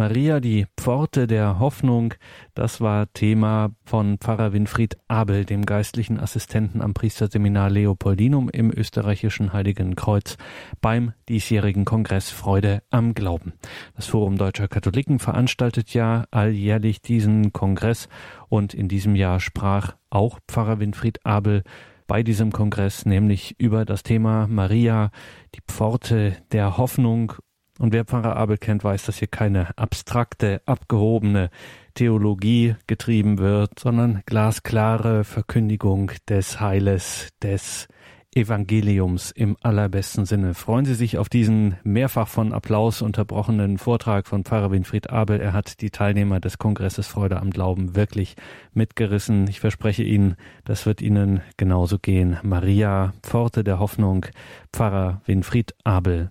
Maria, 0.00 0.40
die 0.40 0.64
Pforte 0.78 1.26
der 1.26 1.58
Hoffnung, 1.58 2.14
das 2.54 2.80
war 2.80 3.12
Thema 3.12 3.72
von 3.84 4.16
Pfarrer 4.16 4.54
Winfried 4.54 4.96
Abel, 5.08 5.44
dem 5.44 5.66
geistlichen 5.66 6.18
Assistenten 6.18 6.80
am 6.80 6.94
Priesterseminar 6.94 7.68
Leopoldinum 7.68 8.48
im 8.48 8.72
österreichischen 8.74 9.52
Heiligen 9.52 9.96
Kreuz 9.96 10.38
beim 10.80 11.12
diesjährigen 11.28 11.84
Kongress 11.84 12.30
Freude 12.30 12.82
am 12.88 13.12
Glauben. 13.12 13.52
Das 13.94 14.06
Forum 14.06 14.38
Deutscher 14.38 14.68
Katholiken 14.68 15.18
veranstaltet 15.18 15.92
ja 15.92 16.24
alljährlich 16.30 17.02
diesen 17.02 17.52
Kongress 17.52 18.08
und 18.48 18.72
in 18.72 18.88
diesem 18.88 19.14
Jahr 19.14 19.38
sprach 19.38 19.96
auch 20.08 20.38
Pfarrer 20.48 20.80
Winfried 20.80 21.26
Abel 21.26 21.62
bei 22.06 22.22
diesem 22.22 22.52
Kongress, 22.52 23.04
nämlich 23.04 23.54
über 23.60 23.84
das 23.84 24.02
Thema 24.02 24.46
Maria, 24.46 25.10
die 25.54 25.60
Pforte 25.60 26.38
der 26.52 26.78
Hoffnung 26.78 27.34
und 27.80 27.94
wer 27.94 28.04
Pfarrer 28.04 28.36
Abel 28.36 28.58
kennt, 28.58 28.84
weiß, 28.84 29.06
dass 29.06 29.16
hier 29.16 29.28
keine 29.28 29.76
abstrakte, 29.78 30.60
abgehobene 30.66 31.50
Theologie 31.94 32.76
getrieben 32.86 33.38
wird, 33.38 33.78
sondern 33.78 34.22
glasklare 34.26 35.24
Verkündigung 35.24 36.12
des 36.28 36.60
Heiles, 36.60 37.30
des 37.42 37.88
Evangeliums 38.34 39.30
im 39.32 39.56
allerbesten 39.62 40.26
Sinne. 40.26 40.52
Freuen 40.52 40.84
Sie 40.84 40.94
sich 40.94 41.16
auf 41.16 41.28
diesen 41.30 41.78
mehrfach 41.82 42.28
von 42.28 42.52
Applaus 42.52 43.00
unterbrochenen 43.00 43.78
Vortrag 43.78 44.28
von 44.28 44.44
Pfarrer 44.44 44.70
Winfried 44.70 45.08
Abel. 45.10 45.40
Er 45.40 45.54
hat 45.54 45.80
die 45.80 45.90
Teilnehmer 45.90 46.38
des 46.38 46.58
Kongresses 46.58 47.08
Freude 47.08 47.40
am 47.40 47.50
Glauben 47.50 47.96
wirklich 47.96 48.36
mitgerissen. 48.74 49.48
Ich 49.48 49.58
verspreche 49.58 50.04
Ihnen, 50.04 50.36
das 50.64 50.84
wird 50.84 51.00
Ihnen 51.00 51.40
genauso 51.56 51.98
gehen. 51.98 52.36
Maria, 52.42 53.14
Pforte 53.22 53.64
der 53.64 53.80
Hoffnung, 53.80 54.26
Pfarrer 54.70 55.22
Winfried 55.24 55.74
Abel. 55.82 56.30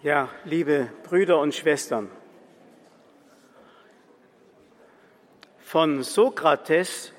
Ja, 0.00 0.28
liebe 0.44 0.92
Brüder 1.02 1.40
und 1.40 1.56
Schwestern, 1.56 2.08
von 5.58 6.04
Sokrates 6.04 7.12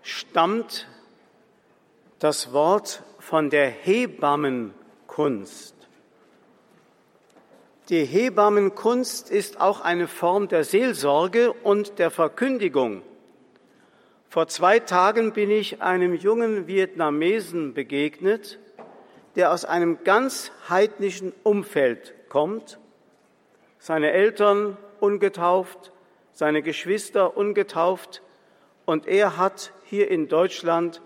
stammt 0.00 0.88
das 2.18 2.54
Wort 2.54 3.02
von 3.18 3.50
der 3.50 3.68
Hebammenkunst. 3.68 5.74
Die 7.90 8.06
Hebammenkunst 8.06 9.30
ist 9.30 9.60
auch 9.60 9.82
eine 9.82 10.08
Form 10.08 10.48
der 10.48 10.64
Seelsorge 10.64 11.52
und 11.52 11.98
der 11.98 12.10
Verkündigung. 12.10 13.02
Vor 14.30 14.48
zwei 14.48 14.78
Tagen 14.78 15.34
bin 15.34 15.50
ich 15.50 15.82
einem 15.82 16.14
jungen 16.14 16.66
Vietnamesen 16.66 17.74
begegnet, 17.74 18.58
der 19.36 19.52
aus 19.52 19.64
einem 19.64 20.02
ganz 20.04 20.52
heidnischen 20.68 21.32
Umfeld 21.42 22.14
kommt, 22.28 22.78
seine 23.78 24.12
Eltern 24.12 24.76
ungetauft, 25.00 25.92
seine 26.32 26.62
Geschwister 26.62 27.36
ungetauft, 27.36 28.22
und 28.86 29.06
er 29.06 29.36
hat 29.36 29.72
hier 29.84 30.10
in 30.10 30.26
Deutschland 30.26 31.00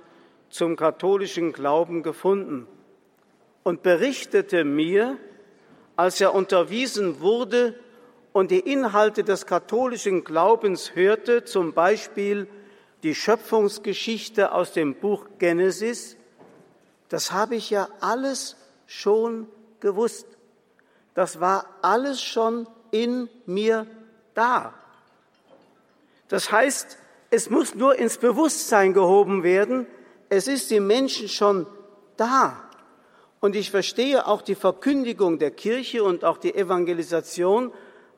zum 0.48 0.76
katholischen 0.76 1.52
Glauben 1.52 2.02
gefunden 2.02 2.66
und 3.62 3.82
berichtete 3.82 4.64
mir, 4.64 5.18
als 5.96 6.20
er 6.20 6.34
unterwiesen 6.34 7.20
wurde 7.20 7.74
und 8.32 8.50
die 8.50 8.60
Inhalte 8.60 9.22
des 9.22 9.46
katholischen 9.46 10.24
Glaubens 10.24 10.94
hörte, 10.94 11.44
zum 11.44 11.72
Beispiel 11.72 12.48
die 13.02 13.14
Schöpfungsgeschichte 13.14 14.52
aus 14.52 14.72
dem 14.72 14.94
Buch 14.94 15.26
Genesis, 15.38 16.16
das 17.08 17.32
habe 17.32 17.56
ich 17.56 17.70
ja 17.70 17.88
alles 18.00 18.56
schon 18.86 19.48
gewusst. 19.80 20.26
Das 21.14 21.40
war 21.40 21.66
alles 21.82 22.22
schon 22.22 22.66
in 22.90 23.28
mir 23.46 23.86
da. 24.34 24.74
Das 26.28 26.50
heißt, 26.50 26.98
es 27.30 27.50
muss 27.50 27.74
nur 27.74 27.96
ins 27.96 28.18
Bewusstsein 28.18 28.92
gehoben 28.92 29.42
werden. 29.42 29.86
Es 30.28 30.48
ist 30.48 30.70
den 30.70 30.86
Menschen 30.86 31.28
schon 31.28 31.66
da. 32.16 32.60
Und 33.40 33.56
ich 33.56 33.70
verstehe 33.70 34.26
auch 34.26 34.40
die 34.40 34.54
Verkündigung 34.54 35.38
der 35.38 35.50
Kirche 35.50 36.02
und 36.02 36.24
auch 36.24 36.38
die 36.38 36.54
Evangelisation 36.54 37.72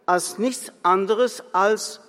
als 0.06 0.38
nichts 0.38 0.72
anderes 0.82 1.42
als 1.52 2.00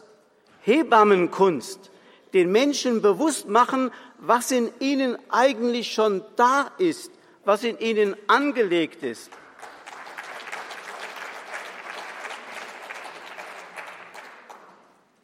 Hebammenkunst. 0.62 1.92
Den 2.34 2.52
Menschen 2.52 3.02
bewusst 3.02 3.48
machen, 3.48 3.92
was 4.20 4.52
in 4.52 4.72
ihnen 4.80 5.18
eigentlich 5.30 5.94
schon 5.94 6.24
da 6.36 6.72
ist, 6.78 7.12
was 7.46 7.64
in 7.64 7.78
ihnen 7.80 8.16
angelegt 8.28 9.04
ist. 9.04 9.32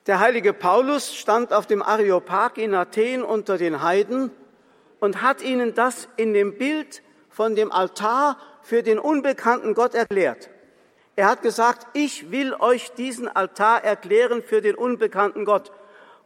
Der 0.06 0.20
heilige 0.20 0.52
Paulus 0.52 1.16
stand 1.16 1.54
auf 1.54 1.66
dem 1.66 1.82
Areopag 1.82 2.58
in 2.58 2.76
Athen 2.76 3.24
unter 3.24 3.58
den 3.58 3.82
Heiden 3.82 4.32
und 5.00 5.22
hat 5.22 5.42
ihnen 5.42 5.74
das 5.74 6.10
in 6.18 6.34
dem 6.34 6.58
Bild 6.58 7.02
von 7.30 7.56
dem 7.56 7.72
Altar 7.72 8.38
für 8.62 8.84
den 8.84 9.00
unbekannten 9.00 9.74
Gott 9.74 9.96
erklärt. 9.96 10.50
Er 11.16 11.28
hat 11.28 11.42
gesagt, 11.42 11.88
ich 11.94 12.32
will 12.32 12.54
euch 12.54 12.92
diesen 12.94 13.28
Altar 13.28 13.84
erklären 13.84 14.42
für 14.42 14.62
den 14.62 14.76
unbekannten 14.76 15.46
Gott. 15.46 15.72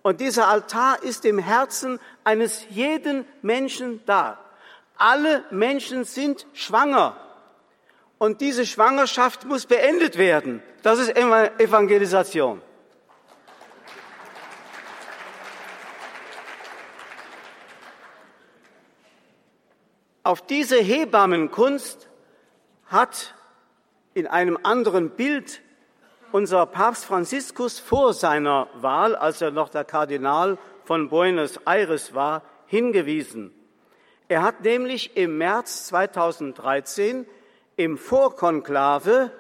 Und 0.08 0.22
dieser 0.22 0.48
Altar 0.48 1.04
ist 1.04 1.26
im 1.26 1.38
Herzen 1.38 2.00
eines 2.24 2.66
jeden 2.70 3.26
Menschen 3.42 4.02
da. 4.06 4.40
Alle 4.98 5.44
Menschen 5.52 6.06
sind 6.06 6.48
schwanger. 6.54 7.18
Und 8.18 8.40
diese 8.40 8.66
Schwangerschaft 8.66 9.44
muss 9.44 9.66
beendet 9.66 10.18
werden. 10.18 10.64
Das 10.82 11.00
ist 11.00 11.14
Evangelisation. 11.18 12.62
Auf 20.24 20.42
diese 20.42 20.78
Hebammenkunst 20.78 22.08
hat 22.86 23.36
in 24.14 24.26
einem 24.26 24.58
anderen 24.64 25.10
Bild 25.10 25.62
unser 26.32 26.66
Papst 26.66 27.06
Franziskus 27.06 27.80
vor 27.80 28.14
seiner 28.14 28.68
Wahl, 28.76 29.16
als 29.16 29.42
er 29.42 29.52
noch 29.52 29.70
der 29.70 29.86
Kardinal 29.86 30.58
von 30.84 31.10
Buenos 31.10 31.58
Aires 31.66 32.14
war, 32.14 32.44
hingewiesen. 32.66 33.54
Er 34.28 34.44
hat 34.44 34.62
nämlich 34.62 35.16
im 35.16 35.38
März 35.38 35.88
2013 35.88 37.26
im 37.78 37.98
Vorkonklave, 37.98 39.32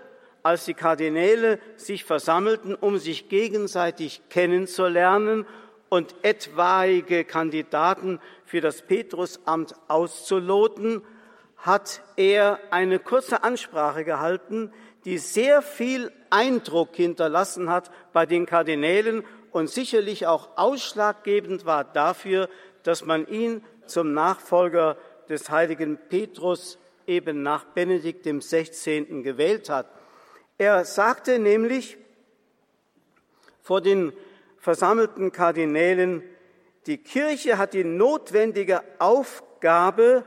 als 0.44 0.66
die 0.66 0.74
Kardinäle 0.74 1.60
sich 1.76 2.06
versammelten, 2.06 2.74
um 2.76 2.98
sich 2.98 3.28
gegenseitig 3.28 4.22
kennenzulernen 4.30 5.46
und 5.90 6.16
etwaige 6.22 7.26
Kandidaten 7.26 8.20
für 8.46 8.62
das 8.62 8.82
Petrusamt 8.82 9.76
auszuloten, 9.88 11.02
hat 11.58 12.02
er 12.16 12.60
eine 12.72 13.00
kurze 13.00 13.44
Ansprache 13.44 14.06
gehalten, 14.06 14.72
die 15.04 15.18
sehr 15.18 15.62
viel 15.62 16.12
Eindruck 16.30 16.96
hinterlassen 16.96 17.70
hat 17.70 17.92
bei 18.14 18.26
den 18.26 18.46
Kardinälen 18.46 19.24
und 19.52 19.70
sicherlich 19.70 20.28
auch 20.28 20.50
ausschlaggebend 20.56 21.66
war 21.66 21.84
dafür, 21.84 22.50
dass 22.84 23.06
man 23.06 23.28
ihn 23.28 23.64
zum 23.86 24.14
Nachfolger 24.14 24.98
des 25.30 25.50
heiligen 25.50 25.98
Petrus 26.10 26.78
eben 27.06 27.42
nach 27.42 27.66
Benedikt 27.66 28.26
dem 28.26 28.42
16. 28.42 29.24
gewählt 29.24 29.70
hat. 29.70 29.88
Er 30.58 30.86
sagte 30.86 31.40
nämlich 31.40 31.98
vor 33.62 33.82
den 33.82 34.14
versammelten 34.58 35.32
Kardinälen, 35.32 36.24
die 36.88 36.98
Kirche 36.98 37.58
hat 37.58 37.74
die 37.74 37.84
notwendige 37.84 38.82
Aufgabe, 39.00 40.24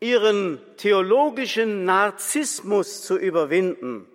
ihren 0.00 0.60
theologischen 0.76 1.84
Narzissmus 1.84 3.02
zu 3.02 3.16
überwinden. 3.16 4.06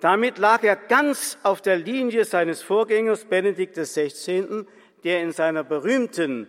Damit 0.00 0.38
lag 0.38 0.62
er 0.62 0.76
ganz 0.76 1.38
auf 1.42 1.62
der 1.62 1.76
Linie 1.76 2.24
seines 2.24 2.62
Vorgängers 2.62 3.24
Benedikt 3.24 3.76
XVI., 3.76 4.66
der 5.04 5.22
in 5.22 5.32
seiner 5.32 5.64
berühmten 5.64 6.48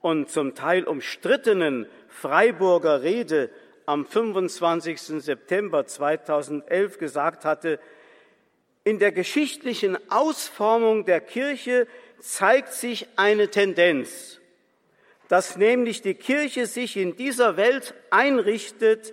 und 0.00 0.30
zum 0.30 0.54
Teil 0.54 0.84
umstrittenen 0.84 1.86
Freiburger 2.08 3.02
Rede 3.02 3.50
am 3.84 4.06
25. 4.06 5.00
September 5.22 5.86
2011 5.86 6.98
gesagt 6.98 7.44
hatte, 7.44 7.78
in 8.84 8.98
der 8.98 9.12
geschichtlichen 9.12 9.98
Ausformung 10.10 11.04
der 11.04 11.20
Kirche 11.20 11.86
zeigt 12.20 12.72
sich 12.72 13.08
eine 13.16 13.48
Tendenz 13.48 14.40
dass 15.28 15.56
nämlich 15.56 16.02
die 16.02 16.14
Kirche 16.14 16.66
sich 16.66 16.96
in 16.96 17.16
dieser 17.16 17.56
Welt 17.56 17.94
einrichtet, 18.10 19.12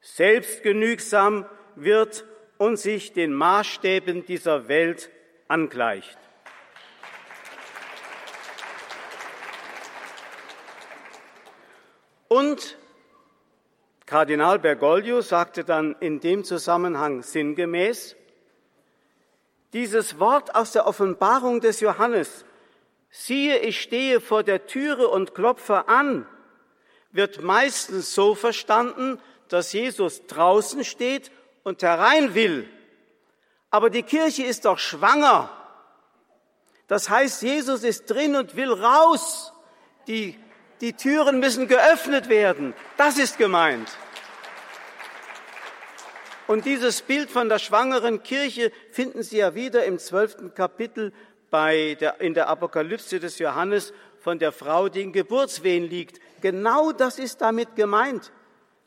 selbstgenügsam 0.00 1.46
wird 1.74 2.24
und 2.58 2.76
sich 2.76 3.12
den 3.12 3.32
Maßstäben 3.32 4.26
dieser 4.26 4.68
Welt 4.68 5.10
angleicht. 5.46 6.18
Und 12.28 12.76
Kardinal 14.04 14.58
Bergoglio 14.58 15.22
sagte 15.22 15.64
dann 15.64 15.96
in 16.00 16.20
dem 16.20 16.44
Zusammenhang 16.44 17.22
sinngemäß, 17.22 18.16
Dieses 19.72 20.18
Wort 20.18 20.54
aus 20.54 20.72
der 20.72 20.86
Offenbarung 20.86 21.60
des 21.60 21.80
Johannes, 21.80 22.44
siehe, 23.10 23.58
ich 23.58 23.80
stehe 23.80 24.20
vor 24.20 24.42
der 24.42 24.66
Türe 24.66 25.08
und 25.08 25.34
klopfe 25.34 25.88
an, 25.88 26.26
wird 27.12 27.42
meistens 27.42 28.14
so 28.14 28.34
verstanden, 28.34 29.20
dass 29.48 29.72
Jesus 29.72 30.26
draußen 30.26 30.84
steht 30.84 31.30
und 31.62 31.82
herein 31.82 32.34
will. 32.34 32.68
Aber 33.70 33.90
die 33.90 34.02
Kirche 34.02 34.44
ist 34.44 34.64
doch 34.64 34.78
schwanger. 34.78 35.50
Das 36.86 37.10
heißt, 37.10 37.42
Jesus 37.42 37.84
ist 37.84 38.06
drin 38.06 38.34
und 38.34 38.56
will 38.56 38.72
raus. 38.72 39.52
Die, 40.06 40.38
die 40.80 40.94
Türen 40.94 41.38
müssen 41.38 41.68
geöffnet 41.68 42.28
werden. 42.28 42.74
Das 42.96 43.18
ist 43.18 43.36
gemeint. 43.36 43.88
Und 46.46 46.64
dieses 46.64 47.02
Bild 47.02 47.30
von 47.30 47.50
der 47.50 47.58
schwangeren 47.58 48.22
Kirche 48.22 48.72
finden 48.90 49.22
Sie 49.22 49.36
ja 49.36 49.54
wieder 49.54 49.84
im 49.84 49.98
zwölften 49.98 50.54
Kapitel 50.54 51.12
bei 51.50 51.96
der, 52.00 52.22
in 52.22 52.32
der 52.32 52.48
Apokalypse 52.48 53.20
des 53.20 53.38
Johannes 53.38 53.92
von 54.18 54.38
der 54.38 54.52
Frau, 54.52 54.88
die 54.88 55.02
in 55.02 55.12
Geburtswehen 55.12 55.84
liegt. 55.84 56.20
Genau 56.40 56.92
das 56.92 57.18
ist 57.18 57.42
damit 57.42 57.76
gemeint. 57.76 58.32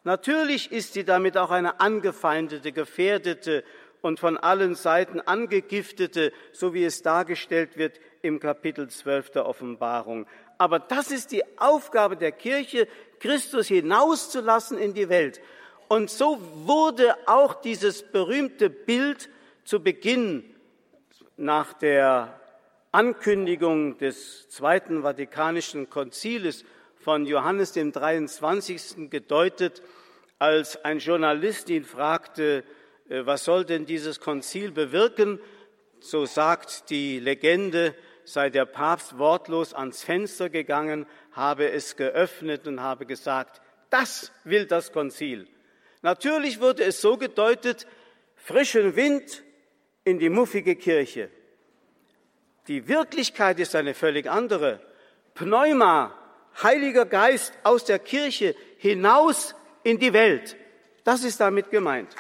Natürlich 0.04 0.72
ist 0.72 0.94
sie 0.94 1.04
damit 1.04 1.38
auch 1.38 1.52
eine 1.52 1.80
angefeindete, 1.80 2.72
gefährdete 2.72 3.64
und 4.02 4.20
von 4.20 4.38
allen 4.38 4.74
Seiten 4.74 5.22
angegiftete, 5.22 6.34
so 6.52 6.74
wie 6.74 6.84
es 6.84 7.04
dargestellt 7.04 7.78
wird 7.78 8.00
im 8.22 8.40
Kapitel 8.40 8.90
12 8.90 9.30
der 9.32 9.46
Offenbarung. 9.46 10.26
Aber 10.58 10.80
das 10.80 11.12
ist 11.12 11.32
die 11.32 11.44
Aufgabe 11.60 12.18
der 12.18 12.32
Kirche, 12.32 12.88
Christus 13.20 13.68
hinauszulassen 13.68 14.78
in 14.78 14.94
die 14.94 15.10
Welt. 15.10 15.40
Und 15.88 16.10
so 16.10 16.40
wurde 16.66 17.16
auch 17.28 17.54
dieses 17.56 18.02
berühmte 18.02 18.70
Bild 18.70 19.30
zu 19.64 19.84
Beginn 19.84 20.44
nach 21.38 21.74
der 21.74 22.40
Ankündigung 22.92 23.98
des 23.98 24.50
Zweiten 24.50 25.04
Vatikanischen 25.04 25.90
Konziles 25.90 26.66
von 27.02 27.26
Johannes 27.26 27.72
dem 27.72 27.92
23. 27.92 29.10
gedeutet, 29.10 29.82
als 30.38 30.84
ein 30.86 31.00
Journalist 31.00 31.70
ihn 31.70 31.84
fragte, 31.84 32.64
äh, 33.10 33.26
was 33.26 33.44
soll 33.44 33.66
denn 33.66 33.86
dieses 33.86 34.20
Konzil 34.20 34.72
bewirken? 34.72 35.40
So 36.00 36.26
sagt 36.26 36.90
die 36.90 37.20
Legende, 37.20 37.96
sei 38.24 38.50
der 38.50 38.66
Papst 38.66 39.18
wortlos 39.18 39.74
ans 39.74 40.04
Fenster 40.04 40.50
gegangen, 40.50 41.08
habe 41.32 41.72
es 41.72 41.96
geöffnet 41.96 42.68
und 42.68 42.82
habe 42.82 43.06
gesagt, 43.06 43.62
das 43.90 44.32
will 44.44 44.66
das 44.66 44.92
Konzil. 44.92 45.48
Natürlich 46.02 46.60
wurde 46.60 46.84
es 46.84 47.02
so 47.02 47.18
gedeutet, 47.18 47.88
frischen 48.36 48.96
Wind 48.96 49.44
in 50.04 50.20
die 50.20 50.30
muffige 50.30 50.76
Kirche. 50.76 51.30
Die 52.68 52.88
Wirklichkeit 52.88 53.60
ist 53.60 53.76
eine 53.76 53.94
völlig 53.94 54.30
andere. 54.30 54.80
Pneuma, 55.34 56.16
Heiliger 56.62 57.06
Geist 57.06 57.54
aus 57.64 57.86
der 57.86 58.00
Kirche 58.00 58.56
hinaus 58.78 59.56
in 59.84 60.00
die 60.00 60.14
Welt. 60.14 60.56
Das 61.04 61.24
ist 61.24 61.40
damit 61.40 61.72
gemeint. 61.72 62.16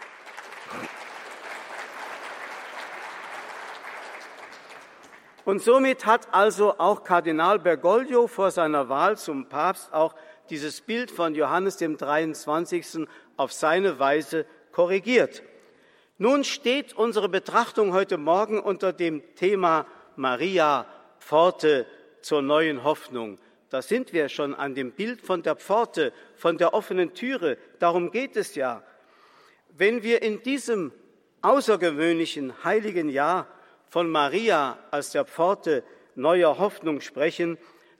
Und 5.43 5.61
somit 5.61 6.05
hat 6.05 6.33
also 6.33 6.77
auch 6.77 7.03
Kardinal 7.03 7.59
Bergoglio 7.59 8.27
vor 8.27 8.51
seiner 8.51 8.89
Wahl 8.89 9.17
zum 9.17 9.49
Papst 9.49 9.91
auch 9.91 10.15
dieses 10.49 10.81
Bild 10.81 11.09
von 11.09 11.33
Johannes 11.33 11.77
dem 11.77 11.97
23. 11.97 13.07
auf 13.37 13.51
seine 13.51 13.97
Weise 13.99 14.45
korrigiert. 14.71 15.41
Nun 16.17 16.43
steht 16.43 16.93
unsere 16.93 17.29
Betrachtung 17.29 17.93
heute 17.93 18.17
Morgen 18.17 18.59
unter 18.59 18.93
dem 18.93 19.23
Thema 19.35 19.87
Maria, 20.15 20.85
Pforte 21.19 21.87
zur 22.21 22.43
neuen 22.43 22.83
Hoffnung. 22.83 23.39
Da 23.71 23.81
sind 23.81 24.11
wir 24.11 24.27
schon 24.27 24.53
an 24.53 24.75
dem 24.75 24.91
Bild 24.91 25.21
von 25.21 25.43
der 25.43 25.55
Pforte, 25.55 26.11
von 26.35 26.57
der 26.57 26.73
offenen 26.73 27.13
Türe. 27.13 27.57
Darum 27.79 28.11
geht 28.11 28.35
es 28.35 28.55
ja. 28.55 28.83
Wenn 29.69 30.03
wir 30.03 30.21
in 30.21 30.43
diesem 30.43 30.91
außergewöhnlichen 31.41 32.65
heiligen 32.65 33.07
Jahr 33.07 33.47
von 33.87 34.09
Maria 34.09 34.77
als 34.91 35.11
der 35.11 35.23
Pforte 35.23 35.85
neuer 36.15 36.57
Hoffnung 36.57 36.99
sprechen, 36.99 37.57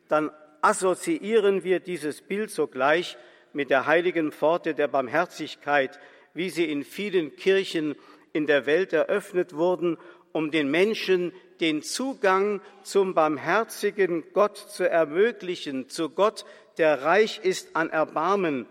dann 0.09 0.29
assoziieren 0.59 1.63
wir 1.63 1.79
dieses 1.79 2.21
Bild 2.21 2.51
sogleich 2.51 3.17
mit 3.53 3.69
der 3.69 3.85
heiligen 3.85 4.33
Pforte 4.33 4.75
der 4.75 4.89
Barmherzigkeit, 4.89 6.01
wie 6.33 6.49
sie 6.49 6.69
in 6.69 6.83
vielen 6.83 7.37
Kirchen 7.37 7.95
in 8.33 8.45
der 8.45 8.65
Welt 8.65 8.91
eröffnet 8.91 9.55
wurden, 9.55 9.97
um 10.33 10.51
den 10.51 10.69
Menschen 10.69 11.33
den 11.59 11.83
Zugang 11.83 12.61
zum 12.83 13.13
barmherzigen 13.13 14.23
Gott 14.33 14.57
zu 14.57 14.89
ermöglichen, 14.89 15.89
zu 15.89 16.09
Gott, 16.09 16.45
der 16.77 17.03
reich 17.03 17.39
ist 17.43 17.75
an 17.75 17.89
Erbarmen. 17.89 18.65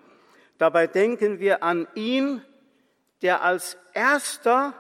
Dabei 0.59 0.87
denken 0.87 1.39
wir 1.39 1.63
an 1.63 1.87
ihn, 1.95 2.43
der 3.23 3.43
als 3.43 3.79
erster, 3.95 4.75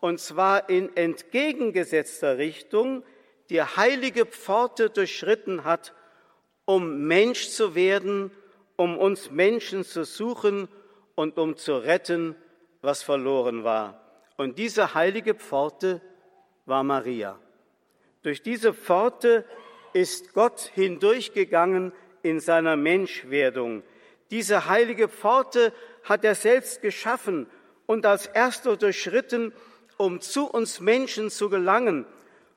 und 0.00 0.20
zwar 0.20 0.68
in 0.68 0.96
entgegengesetzter 0.96 2.38
Richtung, 2.38 3.04
die 3.50 3.62
heilige 3.62 4.26
Pforte 4.26 4.90
durchschritten 4.90 5.64
hat, 5.64 5.94
um 6.64 7.06
Mensch 7.06 7.48
zu 7.50 7.74
werden, 7.74 8.30
um 8.76 8.96
uns 8.98 9.30
Menschen 9.30 9.84
zu 9.84 10.04
suchen 10.04 10.68
und 11.14 11.38
um 11.38 11.56
zu 11.56 11.76
retten, 11.76 12.34
was 12.80 13.02
verloren 13.02 13.64
war. 13.64 14.03
Und 14.36 14.58
diese 14.58 14.94
heilige 14.94 15.34
Pforte 15.34 16.00
war 16.66 16.82
Maria. 16.82 17.38
Durch 18.22 18.42
diese 18.42 18.72
Pforte 18.72 19.44
ist 19.92 20.32
Gott 20.34 20.70
hindurchgegangen 20.74 21.92
in 22.22 22.40
seiner 22.40 22.76
Menschwerdung. 22.76 23.82
Diese 24.30 24.66
heilige 24.68 25.08
Pforte 25.08 25.72
hat 26.02 26.24
er 26.24 26.34
selbst 26.34 26.82
geschaffen 26.82 27.46
und 27.86 28.06
als 28.06 28.26
erster 28.26 28.76
durchschritten, 28.76 29.52
um 29.98 30.20
zu 30.20 30.50
uns 30.50 30.80
Menschen 30.80 31.30
zu 31.30 31.48
gelangen. 31.48 32.06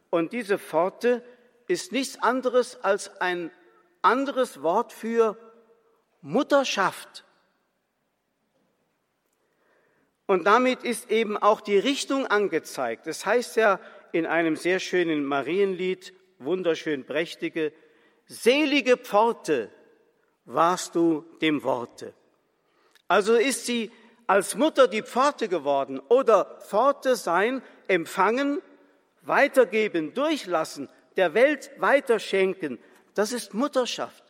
Und 0.09 0.33
diese 0.33 0.57
Pforte 0.57 1.23
ist 1.67 1.91
nichts 1.91 2.21
anderes 2.23 2.83
als 2.83 3.19
ein 3.21 3.51
anderes 4.01 4.63
Wort 4.63 4.93
für 4.93 5.37
Mutterschaft. 6.21 7.25
Und 10.27 10.45
damit 10.45 10.83
ist 10.83 11.09
eben 11.09 11.37
auch 11.37 11.61
die 11.61 11.79
Richtung 11.79 12.27
angezeigt. 12.27 13.07
Das 13.07 13.25
heißt 13.25 13.55
ja 13.55 13.79
in 14.11 14.25
einem 14.25 14.55
sehr 14.57 14.79
schönen 14.79 15.25
Marienlied, 15.25 16.13
wunderschön 16.37 17.05
prächtige, 17.05 17.73
selige 18.25 18.97
Pforte 18.97 19.71
warst 20.45 20.95
du 20.95 21.25
dem 21.41 21.63
Worte. 21.63 22.13
Also 23.07 23.35
ist 23.35 23.65
sie 23.65 23.89
als 24.27 24.55
Mutter 24.55 24.89
die 24.89 25.01
Pforte 25.01 25.47
geworden 25.47 25.99
oder 26.09 26.59
Pforte 26.67 27.15
sein, 27.15 27.61
empfangen, 27.87 28.61
weitergeben, 29.21 30.13
durchlassen, 30.13 30.89
der 31.15 31.33
Welt 31.33 31.71
weiterschenken. 31.77 32.79
Das 33.13 33.31
ist 33.31 33.53
Mutterschaft. 33.53 34.26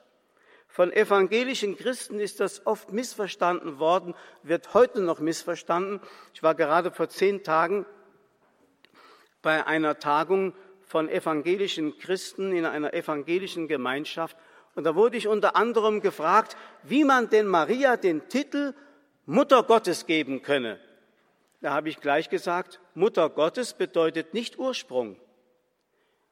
Von 0.78 0.94
evangelischen 0.94 1.76
Christen 1.76 2.20
ist 2.20 2.40
das 2.40 2.68
oft 2.68 2.92
missverstanden 2.92 3.80
worden, 3.80 4.14
wird 4.44 4.76
heute 4.76 5.02
noch 5.02 5.20
missverstanden. 5.20 6.00
Ich 6.36 6.44
war 6.44 6.54
gerade 6.54 6.92
vor 6.92 7.10
zehn 7.10 7.44
Tagen 7.44 7.88
bei 9.42 9.66
einer 9.66 9.98
Tagung 9.98 10.54
von 10.86 11.10
evangelischen 11.10 11.98
Christen 11.98 12.56
in 12.56 12.64
einer 12.64 12.94
evangelischen 12.94 13.68
Gemeinschaft. 13.68 14.38
Und 14.76 14.84
da 14.84 14.94
wurde 14.94 15.18
ich 15.18 15.28
unter 15.28 15.56
anderem 15.56 16.00
gefragt, 16.00 16.56
wie 16.84 17.04
man 17.04 17.28
denn 17.32 17.48
Maria 17.48 17.98
den 17.98 18.30
Titel 18.30 18.76
Mutter 19.26 19.64
Gottes 19.64 20.06
geben 20.06 20.44
könne. 20.44 20.80
Da 21.60 21.74
habe 21.74 21.90
ich 21.90 22.02
gleich 22.02 22.30
gesagt, 22.30 22.80
Mutter 22.94 23.32
Gottes 23.32 23.74
bedeutet 23.74 24.36
nicht 24.36 24.60
Ursprung. 24.60 25.20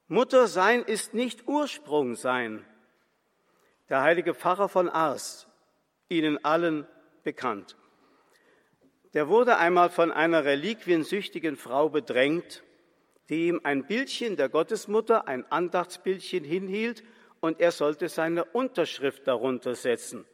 Mutter 0.08 0.46
sein 0.46 0.84
ist 0.84 1.16
nicht 1.16 1.48
Ursprung 1.48 2.14
sein. 2.16 2.64
Der 3.90 4.02
heilige 4.02 4.34
Pfarrer 4.34 4.70
von 4.70 4.90
Ars, 4.90 5.48
Ihnen 6.10 6.44
allen 6.44 6.88
bekannt, 7.24 7.76
der 9.14 9.30
wurde 9.30 9.58
einmal 9.58 9.90
von 9.90 10.12
einer 10.12 10.44
reliquiensüchtigen 10.44 11.56
Frau 11.56 11.90
bedrängt 11.90 12.64
die 13.30 13.48
ihm 13.48 13.62
ein 13.64 13.86
Bildchen 13.86 14.36
der 14.36 14.50
Gottesmutter, 14.50 15.28
ein 15.28 15.50
Andachtsbildchen 15.52 16.44
hinhielt 16.44 17.04
und 17.40 17.60
er 17.60 17.72
sollte 17.72 18.10
seine 18.10 18.46
Unterschrift 18.46 19.28
darunter 19.28 19.76
setzen. 19.76 20.26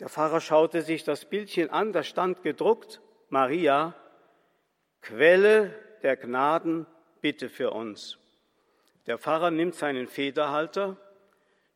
Der 0.00 0.08
Pfarrer 0.08 0.40
schaute 0.40 0.82
sich 0.82 1.04
das 1.04 1.24
Bildchen 1.24 1.70
an, 1.70 1.92
da 1.92 2.02
stand 2.02 2.42
gedruckt, 2.42 3.00
Maria, 3.28 3.94
Quelle 5.00 5.74
der 6.02 6.16
Gnaden, 6.16 6.86
bitte 7.20 7.48
für 7.48 7.70
uns. 7.70 8.18
Der 9.06 9.18
Pfarrer 9.18 9.50
nimmt 9.50 9.74
seinen 9.74 10.06
Federhalter, 10.06 10.96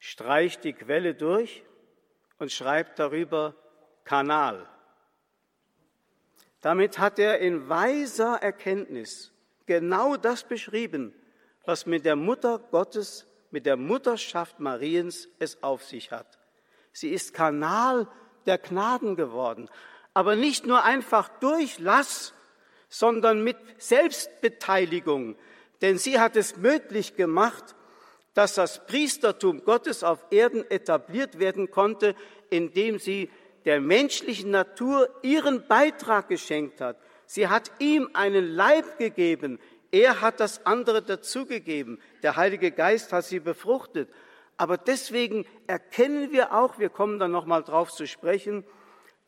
streicht 0.06 0.62
die 0.62 0.72
Quelle 0.72 1.14
durch 1.14 1.64
und 2.38 2.52
schreibt 2.52 3.00
darüber 3.00 3.56
Kanal. 4.04 4.68
Damit 6.60 7.00
hat 7.00 7.18
er 7.18 7.40
in 7.40 7.68
weiser 7.68 8.36
Erkenntnis 8.40 9.32
genau 9.66 10.16
das 10.16 10.44
beschrieben, 10.44 11.12
was 11.64 11.86
mit 11.86 12.04
der 12.04 12.14
Mutter 12.14 12.60
Gottes, 12.70 13.26
mit 13.50 13.66
der 13.66 13.76
Mutterschaft 13.76 14.60
Mariens 14.60 15.28
es 15.40 15.60
auf 15.64 15.82
sich 15.82 16.12
hat. 16.12 16.38
Sie 16.92 17.08
ist 17.08 17.34
Kanal 17.34 18.06
der 18.46 18.58
Gnaden 18.58 19.16
geworden, 19.16 19.68
aber 20.14 20.36
nicht 20.36 20.66
nur 20.66 20.84
einfach 20.84 21.28
Durchlass, 21.40 22.32
sondern 22.88 23.42
mit 23.42 23.56
Selbstbeteiligung, 23.78 25.36
denn 25.82 25.98
sie 25.98 26.20
hat 26.20 26.36
es 26.36 26.56
möglich 26.56 27.16
gemacht, 27.16 27.75
dass 28.36 28.52
das 28.52 28.84
Priestertum 28.86 29.64
Gottes 29.64 30.04
auf 30.04 30.22
Erden 30.30 30.70
etabliert 30.70 31.38
werden 31.38 31.70
konnte, 31.70 32.14
indem 32.50 32.98
sie 32.98 33.30
der 33.64 33.80
menschlichen 33.80 34.50
Natur 34.50 35.08
ihren 35.22 35.66
Beitrag 35.66 36.28
geschenkt 36.28 36.82
hat. 36.82 36.98
Sie 37.24 37.48
hat 37.48 37.72
ihm 37.78 38.10
einen 38.12 38.46
Leib 38.46 38.98
gegeben. 38.98 39.58
Er 39.90 40.20
hat 40.20 40.38
das 40.38 40.66
andere 40.66 41.00
dazugegeben. 41.00 41.98
Der 42.22 42.36
Heilige 42.36 42.72
Geist 42.72 43.10
hat 43.10 43.24
sie 43.24 43.40
befruchtet. 43.40 44.10
Aber 44.58 44.76
deswegen 44.76 45.46
erkennen 45.66 46.30
wir 46.30 46.52
auch, 46.52 46.78
wir 46.78 46.90
kommen 46.90 47.18
dann 47.18 47.30
nochmal 47.30 47.62
drauf 47.62 47.90
zu 47.90 48.06
sprechen, 48.06 48.64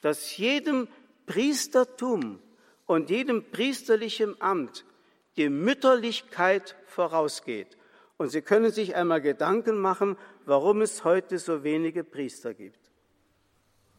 dass 0.02 0.36
jedem 0.36 0.86
Priestertum 1.24 2.42
und 2.84 3.08
jedem 3.08 3.50
priesterlichen 3.52 4.38
Amt 4.38 4.84
die 5.38 5.48
Mütterlichkeit 5.48 6.76
vorausgeht. 6.84 7.77
Und 8.18 8.30
Sie 8.30 8.42
können 8.42 8.70
sich 8.72 8.96
einmal 8.96 9.20
Gedanken 9.20 9.78
machen, 9.78 10.18
warum 10.44 10.82
es 10.82 11.04
heute 11.04 11.38
so 11.38 11.62
wenige 11.62 12.02
Priester 12.02 12.52
gibt. 12.52 12.90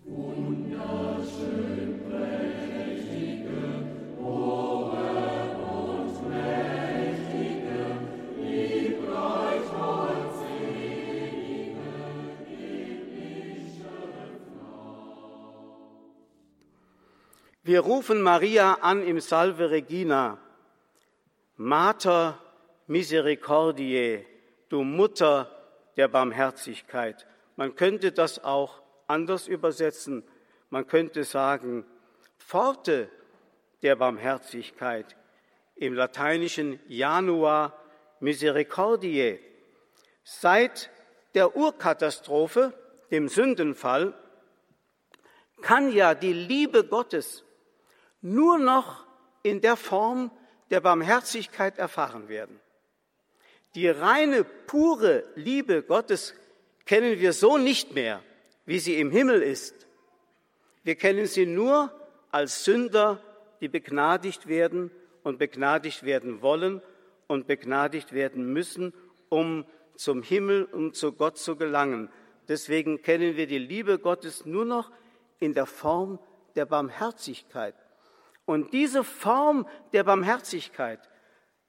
Wunderschön, 0.03 2.01
prächtige, 2.09 3.55
hohe 4.21 5.55
und 5.71 6.29
mächtige, 6.29 7.85
liebreich 8.35 9.71
und 9.71 10.33
selige, 10.41 11.79
Wir 17.63 17.79
rufen 17.79 18.21
Maria 18.21 18.73
an 18.81 19.01
im 19.01 19.21
Salve 19.21 19.71
Regina. 19.71 20.39
Mater 21.55 22.37
Misericordiae, 22.89 24.25
du 24.67 24.83
Mutter 24.83 25.47
der 25.95 26.07
Barmherzigkeit. 26.07 27.27
Man 27.55 27.75
könnte 27.75 28.11
das 28.11 28.43
auch 28.43 28.81
anders 29.05 29.47
übersetzen. 29.47 30.23
Man 30.71 30.87
könnte 30.87 31.23
sagen, 31.23 31.85
Pforte 32.39 33.07
der 33.83 33.95
Barmherzigkeit. 33.95 35.15
Im 35.75 35.93
lateinischen 35.93 36.79
Janua 36.87 37.73
Misericordiae. 38.21 39.37
Seit 40.23 40.89
der 41.35 41.55
Urkatastrophe, 41.55 42.73
dem 43.11 43.29
Sündenfall, 43.29 44.15
kann 45.61 45.91
ja 45.91 46.15
die 46.15 46.33
Liebe 46.33 46.85
Gottes 46.85 47.43
nur 48.21 48.57
noch 48.57 49.05
in 49.43 49.61
der 49.61 49.75
Form 49.75 50.31
der 50.71 50.81
Barmherzigkeit 50.81 51.77
erfahren 51.77 52.29
werden. 52.29 52.59
Die 53.79 53.87
reine, 53.87 54.43
pure 54.43 55.23
Liebe 55.35 55.83
Gottes 55.83 56.35
kennen 56.85 57.17
wir 57.21 57.31
so 57.31 57.57
nicht 57.57 57.95
mehr, 57.95 58.21
wie 58.65 58.77
sie 58.77 58.99
im 58.99 59.09
Himmel 59.09 59.41
ist. 59.41 59.87
Wir 60.83 60.95
kennen 60.95 61.27
sie 61.27 61.45
nur 61.45 61.89
als 62.29 62.65
Sünder, 62.65 63.23
die 63.61 63.69
begnadigt 63.69 64.49
werden 64.49 64.91
und 65.23 65.39
begnadigt 65.39 66.03
werden 66.03 66.41
wollen 66.41 66.81
und 67.27 67.47
begnadigt 67.47 68.11
werden 68.11 68.51
müssen, 68.51 68.93
um 69.29 69.63
zum 69.95 70.23
Himmel, 70.23 70.65
um 70.65 70.93
zu 70.93 71.13
Gott 71.13 71.37
zu 71.37 71.55
gelangen. 71.55 72.09
Deswegen 72.49 73.01
kennen 73.01 73.37
wir 73.37 73.47
die 73.47 73.59
Liebe 73.59 73.97
Gottes 73.97 74.45
nur 74.45 74.65
noch 74.65 74.91
in 75.39 75.53
der 75.53 75.65
Form 75.65 76.19
der 76.57 76.65
Barmherzigkeit. 76.65 77.75
Und 78.43 78.73
diese 78.73 79.05
Form 79.05 79.69
der 79.93 80.03
Barmherzigkeit 80.03 80.99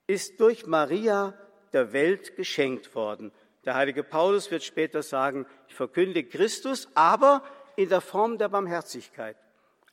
ist 0.08 0.40
durch 0.40 0.66
Maria 0.66 1.38
der 1.72 1.92
Welt 1.92 2.36
geschenkt 2.36 2.94
worden. 2.94 3.32
Der 3.64 3.74
heilige 3.74 4.02
Paulus 4.02 4.50
wird 4.50 4.62
später 4.62 5.02
sagen, 5.02 5.46
ich 5.68 5.74
verkünde 5.74 6.24
Christus, 6.24 6.88
aber 6.94 7.42
in 7.76 7.88
der 7.88 8.00
Form 8.00 8.38
der 8.38 8.48
Barmherzigkeit, 8.48 9.36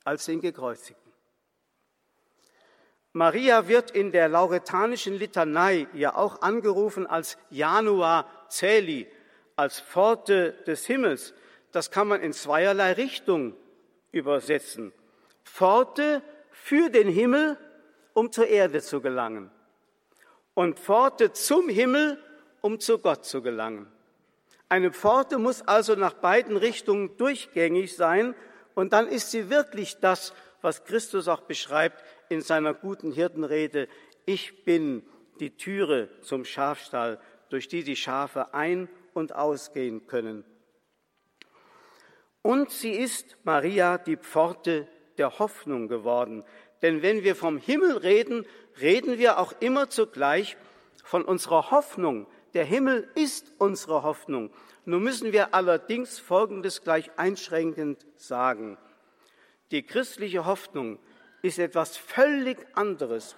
als 0.04 0.24
den 0.24 0.40
Gekreuzigten. 0.40 1.12
Maria 3.12 3.68
wird 3.68 3.90
in 3.90 4.12
der 4.12 4.28
lauretanischen 4.28 5.18
Litanei 5.18 5.86
ja 5.92 6.14
auch 6.14 6.42
angerufen 6.42 7.06
als 7.06 7.38
Janua 7.50 8.28
Celi, 8.48 9.08
als 9.56 9.80
Pforte 9.80 10.52
des 10.66 10.86
Himmels. 10.86 11.34
Das 11.72 11.90
kann 11.90 12.08
man 12.08 12.20
in 12.20 12.32
zweierlei 12.32 12.92
Richtung 12.92 13.54
übersetzen. 14.12 14.92
Pforte 15.44 16.22
für 16.50 16.90
den 16.90 17.08
Himmel, 17.08 17.58
um 18.12 18.30
zur 18.30 18.46
Erde 18.46 18.80
zu 18.82 19.00
gelangen. 19.00 19.50
Und 20.58 20.80
Pforte 20.80 21.32
zum 21.32 21.68
Himmel, 21.68 22.18
um 22.62 22.80
zu 22.80 22.98
Gott 22.98 23.24
zu 23.24 23.42
gelangen. 23.42 23.86
Eine 24.68 24.90
Pforte 24.90 25.38
muss 25.38 25.62
also 25.62 25.94
nach 25.94 26.14
beiden 26.14 26.56
Richtungen 26.56 27.16
durchgängig 27.16 27.94
sein 27.94 28.34
und 28.74 28.92
dann 28.92 29.06
ist 29.06 29.30
sie 29.30 29.50
wirklich 29.50 30.00
das, 30.00 30.34
was 30.60 30.82
Christus 30.82 31.28
auch 31.28 31.42
beschreibt 31.42 32.02
in 32.28 32.40
seiner 32.40 32.74
guten 32.74 33.12
Hirtenrede. 33.12 33.86
Ich 34.26 34.64
bin 34.64 35.04
die 35.38 35.56
Türe 35.56 36.08
zum 36.22 36.44
Schafstall, 36.44 37.20
durch 37.50 37.68
die 37.68 37.84
die 37.84 37.94
Schafe 37.94 38.52
ein- 38.52 38.88
und 39.14 39.36
ausgehen 39.36 40.08
können. 40.08 40.42
Und 42.42 42.72
sie 42.72 42.94
ist 42.94 43.36
Maria 43.44 43.96
die 43.96 44.16
Pforte 44.16 44.88
der 45.18 45.38
Hoffnung 45.38 45.86
geworden. 45.86 46.42
Denn 46.82 47.02
wenn 47.02 47.22
wir 47.22 47.36
vom 47.36 47.58
Himmel 47.58 47.98
reden, 47.98 48.44
reden 48.80 49.18
wir 49.18 49.38
auch 49.38 49.52
immer 49.60 49.90
zugleich 49.90 50.56
von 51.04 51.24
unserer 51.24 51.70
Hoffnung. 51.70 52.26
Der 52.54 52.64
Himmel 52.64 53.08
ist 53.14 53.52
unsere 53.58 54.02
Hoffnung. 54.02 54.50
Nun 54.84 55.02
müssen 55.02 55.32
wir 55.32 55.54
allerdings 55.54 56.18
Folgendes 56.18 56.82
gleich 56.82 57.10
einschränkend 57.16 58.06
sagen. 58.16 58.78
Die 59.70 59.82
christliche 59.82 60.46
Hoffnung 60.46 60.98
ist 61.42 61.58
etwas 61.58 61.96
völlig 61.96 62.58
anderes 62.74 63.36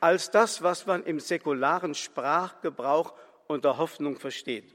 als 0.00 0.30
das, 0.30 0.62
was 0.62 0.86
man 0.86 1.04
im 1.04 1.20
säkularen 1.20 1.94
Sprachgebrauch 1.94 3.14
unter 3.46 3.78
Hoffnung 3.78 4.16
versteht. 4.18 4.74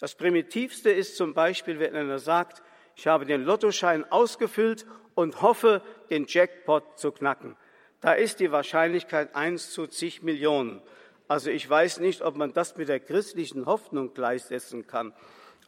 Das 0.00 0.14
Primitivste 0.14 0.90
ist 0.90 1.16
zum 1.16 1.34
Beispiel, 1.34 1.78
wenn 1.78 1.94
einer 1.94 2.18
sagt, 2.18 2.62
ich 2.96 3.06
habe 3.06 3.26
den 3.26 3.44
Lottoschein 3.44 4.10
ausgefüllt 4.10 4.86
und 5.14 5.42
hoffe, 5.42 5.82
den 6.10 6.26
Jackpot 6.26 6.98
zu 6.98 7.12
knacken. 7.12 7.56
Da 8.00 8.12
ist 8.12 8.40
die 8.40 8.52
Wahrscheinlichkeit 8.52 9.34
eins 9.34 9.70
zu 9.70 9.86
zig 9.86 10.22
Millionen. 10.22 10.82
Also 11.28 11.50
ich 11.50 11.68
weiß 11.68 12.00
nicht, 12.00 12.22
ob 12.22 12.36
man 12.36 12.52
das 12.52 12.76
mit 12.76 12.88
der 12.88 13.00
christlichen 13.00 13.66
Hoffnung 13.66 14.14
gleichsetzen 14.14 14.86
kann. 14.86 15.12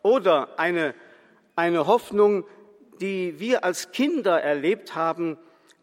Oder 0.03 0.59
eine, 0.59 0.95
eine 1.57 1.87
Hoffnung, 1.87 2.47
die 3.01 3.41
wir 3.41 3.65
als 3.65 3.91
Kinder 3.91 4.41
erlebt 4.41 4.95
haben, 4.95 5.37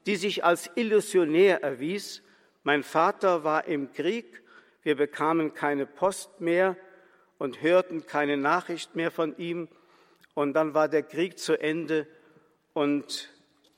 die 0.06 0.16
sich 0.16 0.46
als 0.46 0.70
illusionär 0.75 1.64
erwies. 1.64 2.22
Mein 2.64 2.84
Vater 2.84 3.44
war 3.44 3.66
im 3.66 3.92
Krieg, 3.92 4.42
wir 4.84 4.96
bekamen 4.96 5.54
keine 5.54 5.86
Post 5.86 6.40
mehr 6.40 6.78
und 7.38 7.62
hörten 7.62 8.06
keine 8.06 8.38
Nachricht 8.38 8.96
mehr 8.96 9.12
von 9.12 9.36
ihm. 9.38 9.68
Und 10.36 10.54
dann 10.54 10.74
war 10.74 10.88
der 10.88 11.04
Krieg 11.04 11.40
zu 11.40 11.60
Ende 11.60 12.08
und 12.74 13.30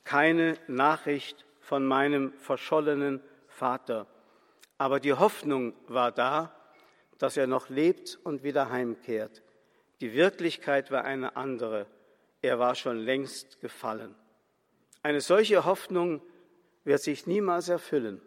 keine 0.03 0.57
Nachricht 0.67 1.46
von 1.67 1.85
meinem 1.85 2.31
verschollenen 2.37 3.21
Vater. 3.49 4.07
Aber 4.77 5.01
die 5.01 5.11
Hoffnung 5.11 5.73
war 5.89 6.13
da, 6.13 6.55
dass 7.17 7.35
er 7.35 7.45
noch 7.45 7.67
lebt 7.67 8.17
und 8.23 8.41
wieder 8.43 8.69
heimkehrt. 8.69 9.43
Die 9.99 10.13
Wirklichkeit 10.13 10.91
war 10.91 11.03
eine 11.03 11.35
andere. 11.35 11.85
Er 12.41 12.57
war 12.57 12.73
schon 12.75 12.99
längst 12.99 13.59
gefallen. 13.59 14.15
Eine 15.03 15.19
solche 15.19 15.65
Hoffnung 15.65 16.21
wird 16.85 17.01
sich 17.01 17.27
niemals 17.27 17.67
erfüllen. 17.67 18.21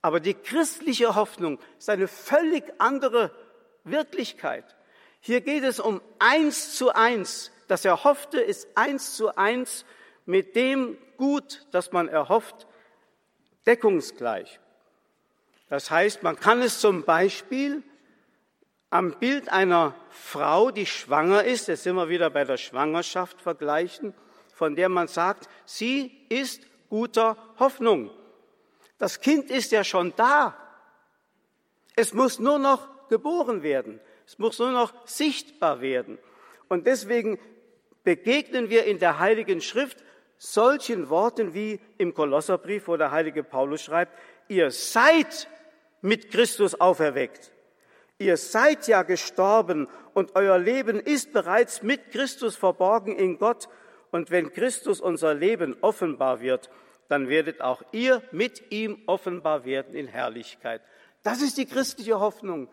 Aber 0.00 0.18
die 0.18 0.32
christliche 0.34 1.14
Hoffnung 1.14 1.58
ist 1.78 1.90
eine 1.90 2.08
völlig 2.08 2.64
andere 2.78 3.32
Wirklichkeit. 3.84 4.76
Hier 5.20 5.42
geht 5.42 5.62
es 5.62 5.78
um 5.78 6.00
eins 6.18 6.74
zu 6.74 6.94
eins. 6.94 7.52
Das 7.68 7.84
Erhoffte 7.84 8.40
ist 8.40 8.66
eins 8.76 9.14
zu 9.14 9.36
eins 9.36 9.84
mit 10.24 10.56
dem 10.56 10.96
Gut, 11.16 11.66
das 11.70 11.92
man 11.92 12.08
erhofft, 12.08 12.66
deckungsgleich. 13.66 14.60
Das 15.68 15.90
heißt, 15.90 16.22
man 16.22 16.38
kann 16.38 16.62
es 16.62 16.80
zum 16.80 17.04
Beispiel 17.04 17.82
am 18.90 19.18
Bild 19.18 19.48
einer 19.48 19.94
Frau, 20.10 20.70
die 20.70 20.86
schwanger 20.86 21.44
ist, 21.44 21.68
jetzt 21.68 21.82
sind 21.82 21.96
wir 21.96 22.08
wieder 22.08 22.30
bei 22.30 22.44
der 22.44 22.56
Schwangerschaft 22.56 23.40
vergleichen, 23.40 24.14
von 24.54 24.76
der 24.76 24.88
man 24.88 25.08
sagt, 25.08 25.48
sie 25.64 26.26
ist 26.28 26.62
guter 26.88 27.36
Hoffnung. 27.58 28.10
Das 28.98 29.20
Kind 29.20 29.50
ist 29.50 29.72
ja 29.72 29.84
schon 29.84 30.14
da. 30.16 30.56
Es 31.96 32.14
muss 32.14 32.38
nur 32.38 32.58
noch 32.58 33.08
geboren 33.08 33.62
werden. 33.62 34.00
Es 34.26 34.38
muss 34.38 34.58
nur 34.58 34.70
noch 34.70 34.92
sichtbar 35.06 35.80
werden. 35.80 36.18
Und 36.68 36.86
deswegen 36.86 37.38
begegnen 38.02 38.70
wir 38.70 38.84
in 38.84 38.98
der 38.98 39.18
Heiligen 39.18 39.60
Schrift 39.60 40.02
solchen 40.38 41.08
Worten 41.08 41.54
wie 41.54 41.80
im 41.98 42.14
Kolosserbrief, 42.14 42.88
wo 42.88 42.96
der 42.96 43.10
heilige 43.10 43.42
Paulus 43.42 43.82
schreibt, 43.82 44.12
ihr 44.48 44.70
seid 44.70 45.48
mit 46.02 46.30
Christus 46.30 46.80
auferweckt. 46.80 47.52
Ihr 48.18 48.36
seid 48.36 48.88
ja 48.88 49.02
gestorben 49.02 49.88
und 50.14 50.36
euer 50.36 50.58
Leben 50.58 51.00
ist 51.00 51.32
bereits 51.32 51.82
mit 51.82 52.10
Christus 52.10 52.56
verborgen 52.56 53.16
in 53.16 53.38
Gott. 53.38 53.68
Und 54.10 54.30
wenn 54.30 54.52
Christus 54.52 55.00
unser 55.00 55.34
Leben 55.34 55.76
offenbar 55.82 56.40
wird, 56.40 56.70
dann 57.08 57.28
werdet 57.28 57.60
auch 57.60 57.82
ihr 57.92 58.22
mit 58.32 58.72
ihm 58.72 59.02
offenbar 59.06 59.64
werden 59.64 59.94
in 59.94 60.06
Herrlichkeit. 60.06 60.80
Das 61.22 61.42
ist 61.42 61.58
die 61.58 61.66
christliche 61.66 62.18
Hoffnung. 62.18 62.68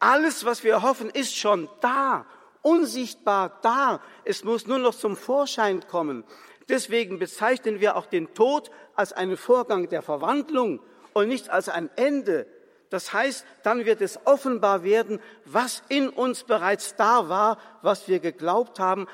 Alles, 0.00 0.44
was 0.44 0.64
wir 0.64 0.82
hoffen, 0.82 1.10
ist 1.10 1.36
schon 1.36 1.68
da, 1.80 2.26
unsichtbar 2.62 3.60
da. 3.62 4.00
Es 4.24 4.42
muss 4.42 4.66
nur 4.66 4.78
noch 4.78 4.94
zum 4.94 5.16
Vorschein 5.16 5.86
kommen. 5.86 6.24
Deswegen 6.70 7.18
bezeichnen 7.18 7.80
wir 7.80 7.96
auch 7.96 8.06
den 8.06 8.32
Tod 8.32 8.70
als 8.94 9.12
einen 9.12 9.36
Vorgang 9.36 9.88
der 9.88 10.02
Verwandlung 10.02 10.80
und 11.12 11.28
nicht 11.28 11.50
als 11.50 11.68
ein 11.68 11.90
Ende. 11.96 12.46
Das 12.90 13.12
heißt, 13.12 13.44
dann 13.62 13.84
wird 13.84 14.00
es 14.00 14.18
offenbar 14.24 14.84
werden, 14.84 15.20
was 15.44 15.82
in 15.88 16.08
uns 16.08 16.44
bereits 16.44 16.94
da 16.96 17.28
war, 17.28 17.58
was 17.82 18.08
wir 18.08 18.20
geglaubt 18.20 18.78
haben 18.78 19.06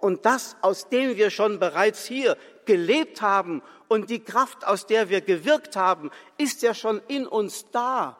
und 0.00 0.26
das, 0.26 0.56
aus 0.60 0.90
dem 0.90 1.16
wir 1.16 1.30
schon 1.30 1.58
bereits 1.58 2.04
hier 2.04 2.36
gelebt 2.66 3.22
haben 3.22 3.62
und 3.88 4.10
die 4.10 4.20
Kraft, 4.20 4.66
aus 4.66 4.86
der 4.86 5.08
wir 5.08 5.22
gewirkt 5.22 5.76
haben, 5.76 6.10
ist 6.36 6.60
ja 6.60 6.74
schon 6.74 7.00
in 7.08 7.26
uns 7.26 7.70
da. 7.70 8.18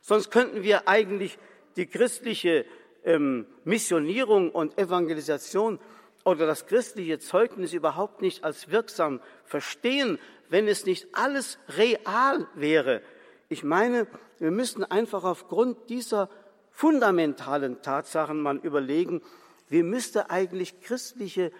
Sonst 0.00 0.30
könnten 0.30 0.62
wir 0.62 0.86
eigentlich 0.86 1.38
die 1.76 1.86
christliche 1.86 2.64
ähm, 3.04 3.46
Missionierung 3.64 4.50
und 4.52 4.78
Evangelisation 4.78 5.80
oder 6.30 6.46
das 6.46 6.66
christliche 6.66 7.18
Zeugnis 7.18 7.72
überhaupt 7.72 8.22
nicht 8.22 8.44
als 8.44 8.70
wirksam 8.70 9.20
verstehen, 9.44 10.18
wenn 10.48 10.68
es 10.68 10.86
nicht 10.86 11.08
alles 11.12 11.58
real 11.76 12.46
wäre. 12.54 13.02
Ich 13.48 13.64
meine, 13.64 14.06
wir 14.38 14.52
müssen 14.52 14.84
einfach 14.84 15.24
aufgrund 15.24 15.90
dieser 15.90 16.30
fundamentalen 16.70 17.82
Tatsachen 17.82 18.40
mal 18.40 18.58
überlegen, 18.58 19.22
wie 19.68 19.82
müsste 19.82 20.30
eigentlich 20.30 20.80
christliche 20.80 21.50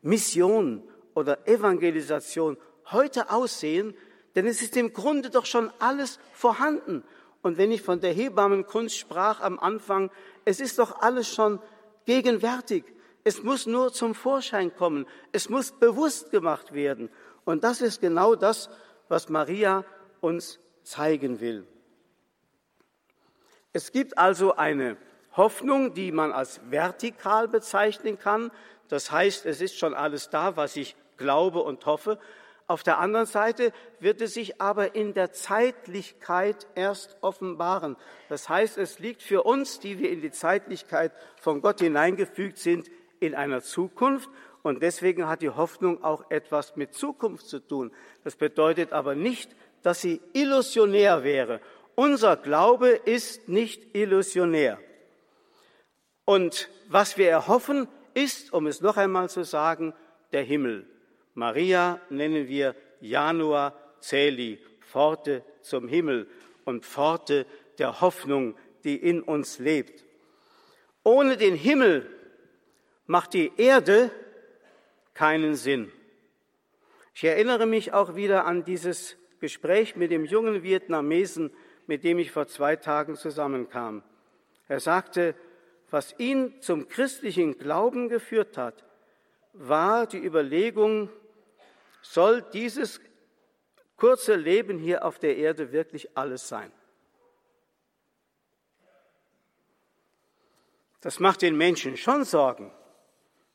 Mission 0.00 0.82
oder 1.14 1.46
Evangelisation 1.46 2.56
heute 2.90 3.30
aussehen, 3.30 3.94
denn 4.34 4.46
es 4.46 4.62
ist 4.62 4.76
im 4.76 4.92
Grunde 4.92 5.30
doch 5.30 5.46
schon 5.46 5.70
alles 5.78 6.18
vorhanden. 6.32 7.04
Und 7.42 7.58
wenn 7.58 7.70
ich 7.72 7.82
von 7.82 8.00
der 8.00 8.12
Hebammenkunst 8.12 8.96
sprach 8.96 9.40
am 9.40 9.58
Anfang, 9.58 10.10
es 10.44 10.60
ist 10.60 10.78
doch 10.78 11.00
alles 11.02 11.32
schon 11.32 11.60
gegenwärtig. 12.06 12.84
Es 13.26 13.42
muss 13.42 13.66
nur 13.66 13.92
zum 13.92 14.14
Vorschein 14.14 14.72
kommen. 14.72 15.04
Es 15.32 15.48
muss 15.48 15.72
bewusst 15.72 16.30
gemacht 16.30 16.74
werden. 16.74 17.10
Und 17.44 17.64
das 17.64 17.80
ist 17.80 18.00
genau 18.00 18.36
das, 18.36 18.70
was 19.08 19.28
Maria 19.28 19.84
uns 20.20 20.60
zeigen 20.84 21.40
will. 21.40 21.66
Es 23.72 23.90
gibt 23.90 24.16
also 24.16 24.54
eine 24.54 24.96
Hoffnung, 25.32 25.92
die 25.92 26.12
man 26.12 26.30
als 26.30 26.60
vertikal 26.70 27.48
bezeichnen 27.48 28.16
kann. 28.16 28.52
Das 28.86 29.10
heißt, 29.10 29.44
es 29.44 29.60
ist 29.60 29.76
schon 29.76 29.94
alles 29.94 30.30
da, 30.30 30.56
was 30.56 30.76
ich 30.76 30.94
glaube 31.16 31.64
und 31.64 31.84
hoffe. 31.84 32.20
Auf 32.68 32.84
der 32.84 32.98
anderen 32.98 33.26
Seite 33.26 33.72
wird 33.98 34.20
es 34.20 34.34
sich 34.34 34.60
aber 34.60 34.94
in 34.94 35.14
der 35.14 35.32
Zeitlichkeit 35.32 36.68
erst 36.76 37.16
offenbaren. 37.22 37.96
Das 38.28 38.48
heißt, 38.48 38.78
es 38.78 39.00
liegt 39.00 39.20
für 39.20 39.42
uns, 39.42 39.80
die 39.80 39.98
wir 39.98 40.10
in 40.10 40.20
die 40.20 40.30
Zeitlichkeit 40.30 41.12
von 41.40 41.60
Gott 41.60 41.80
hineingefügt 41.80 42.58
sind, 42.58 42.88
in 43.20 43.34
einer 43.34 43.62
Zukunft. 43.62 44.28
Und 44.62 44.82
deswegen 44.82 45.28
hat 45.28 45.42
die 45.42 45.50
Hoffnung 45.50 46.02
auch 46.02 46.30
etwas 46.30 46.76
mit 46.76 46.94
Zukunft 46.94 47.46
zu 47.46 47.60
tun. 47.60 47.92
Das 48.24 48.36
bedeutet 48.36 48.92
aber 48.92 49.14
nicht, 49.14 49.54
dass 49.82 50.00
sie 50.00 50.20
illusionär 50.32 51.22
wäre. 51.22 51.60
Unser 51.94 52.36
Glaube 52.36 52.88
ist 52.88 53.48
nicht 53.48 53.94
illusionär. 53.94 54.78
Und 56.24 56.68
was 56.88 57.16
wir 57.16 57.30
erhoffen, 57.30 57.88
ist, 58.14 58.52
um 58.52 58.66
es 58.66 58.80
noch 58.80 58.96
einmal 58.96 59.28
zu 59.28 59.44
sagen, 59.44 59.94
der 60.32 60.42
Himmel. 60.42 60.86
Maria 61.34 62.00
nennen 62.10 62.48
wir 62.48 62.74
Januar 63.00 63.74
Celi, 64.00 64.58
Pforte 64.80 65.44
zum 65.62 65.86
Himmel 65.86 66.26
und 66.64 66.84
Pforte 66.84 67.46
der 67.78 68.00
Hoffnung, 68.00 68.56
die 68.84 68.96
in 68.96 69.22
uns 69.22 69.58
lebt. 69.58 70.04
Ohne 71.02 71.36
den 71.36 71.54
Himmel 71.54 72.10
macht 73.06 73.34
die 73.34 73.52
Erde 73.56 74.10
keinen 75.14 75.54
Sinn. 75.54 75.92
Ich 77.14 77.24
erinnere 77.24 77.66
mich 77.66 77.92
auch 77.92 78.14
wieder 78.14 78.44
an 78.44 78.64
dieses 78.64 79.16
Gespräch 79.40 79.96
mit 79.96 80.10
dem 80.10 80.24
jungen 80.24 80.62
Vietnamesen, 80.62 81.50
mit 81.86 82.04
dem 82.04 82.18
ich 82.18 82.30
vor 82.30 82.46
zwei 82.46 82.76
Tagen 82.76 83.16
zusammenkam. 83.16 84.02
Er 84.68 84.80
sagte, 84.80 85.34
was 85.90 86.18
ihn 86.18 86.60
zum 86.60 86.88
christlichen 86.88 87.58
Glauben 87.58 88.08
geführt 88.08 88.58
hat, 88.58 88.84
war 89.52 90.06
die 90.06 90.22
Überlegung, 90.22 91.08
soll 92.02 92.42
dieses 92.42 93.00
kurze 93.96 94.34
Leben 94.34 94.78
hier 94.78 95.04
auf 95.04 95.18
der 95.18 95.36
Erde 95.36 95.72
wirklich 95.72 96.16
alles 96.16 96.48
sein? 96.48 96.72
Das 101.00 101.20
macht 101.20 101.42
den 101.42 101.56
Menschen 101.56 101.96
schon 101.96 102.24
Sorgen. 102.24 102.72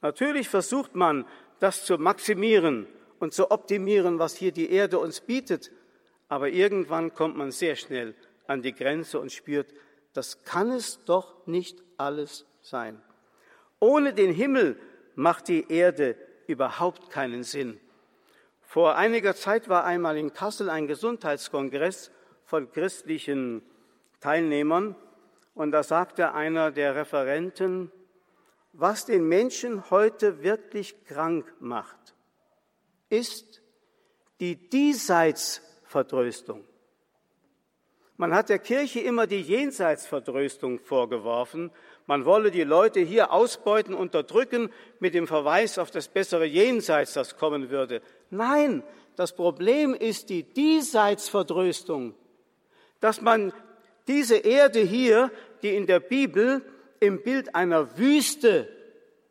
Natürlich 0.02 0.50
versucht 0.50 0.96
man, 0.96 1.26
das 1.60 1.86
zu 1.86 1.98
maximieren 1.98 2.88
und 3.20 3.34
zu 3.34 3.52
optimieren, 3.52 4.20
was 4.20 4.36
hier 4.36 4.52
die 4.52 4.72
Erde 4.72 5.00
uns 5.00 5.22
bietet. 5.22 5.72
Aber 6.28 6.50
irgendwann 6.50 7.14
kommt 7.14 7.38
man 7.38 7.52
sehr 7.52 7.76
schnell 7.76 8.16
an 8.48 8.62
die 8.62 8.74
Grenze 8.74 9.20
und 9.20 9.32
spürt, 9.32 9.74
das 10.14 10.44
kann 10.44 10.72
es 10.72 11.04
doch 11.06 11.46
nicht 11.46 11.82
alles 11.98 12.46
sein. 12.62 13.02
Ohne 13.80 14.14
den 14.14 14.34
Himmel 14.34 14.80
macht 15.16 15.48
die 15.48 15.72
Erde 15.72 16.16
überhaupt 16.48 17.10
keinen 17.10 17.44
Sinn. 17.44 17.80
Vor 18.62 18.96
einiger 18.96 19.36
Zeit 19.36 19.70
war 19.70 19.86
einmal 19.86 20.18
in 20.18 20.34
Kassel 20.34 20.70
ein 20.70 20.88
Gesundheitskongress 20.88 22.12
von 22.46 22.72
christlichen 22.72 23.62
Teilnehmern 24.20 24.96
und 25.54 25.72
da 25.72 25.84
sagte 25.84 26.34
einer 26.34 26.72
der 26.72 26.96
Referenten, 26.96 27.92
was 28.74 29.06
den 29.06 29.28
Menschen 29.28 29.90
heute 29.90 30.44
wirklich 30.44 31.04
krank 31.06 31.54
macht, 31.60 32.16
ist 33.10 33.62
die 34.40 34.70
Diesseitsverdröstung. 34.70 36.64
Man 38.18 38.36
hat 38.36 38.50
der 38.50 38.60
Kirche 38.60 39.00
immer 39.00 39.26
die 39.26 39.42
Jenseitsverdröstung 39.42 40.80
vorgeworfen. 40.80 41.72
Man 42.06 42.26
wolle 42.26 42.52
die 42.52 42.64
Leute 42.64 43.00
hier 43.00 43.32
ausbeuten, 43.32 43.96
unterdrücken 43.96 44.70
mit 45.00 45.16
dem 45.16 45.26
Verweis 45.26 45.80
auf 45.80 45.90
das 45.90 46.08
bessere 46.08 46.46
Jenseits, 46.46 47.14
das 47.14 47.36
kommen 47.36 47.72
würde. 47.72 48.02
Nein, 48.30 48.84
das 49.16 49.36
Problem 49.36 49.96
ist 49.96 50.30
die 50.30 50.44
Diesseitsverdröstung, 50.44 52.14
dass 53.00 53.22
man 53.22 53.54
diese 54.08 54.38
Erde 54.38 54.82
hier, 54.82 55.32
die 55.64 55.76
in 55.76 55.88
der 55.88 56.00
Bibel 56.00 56.64
im 57.02 57.24
Bild 57.24 57.56
einer 57.56 57.98
Wüste 57.98 58.70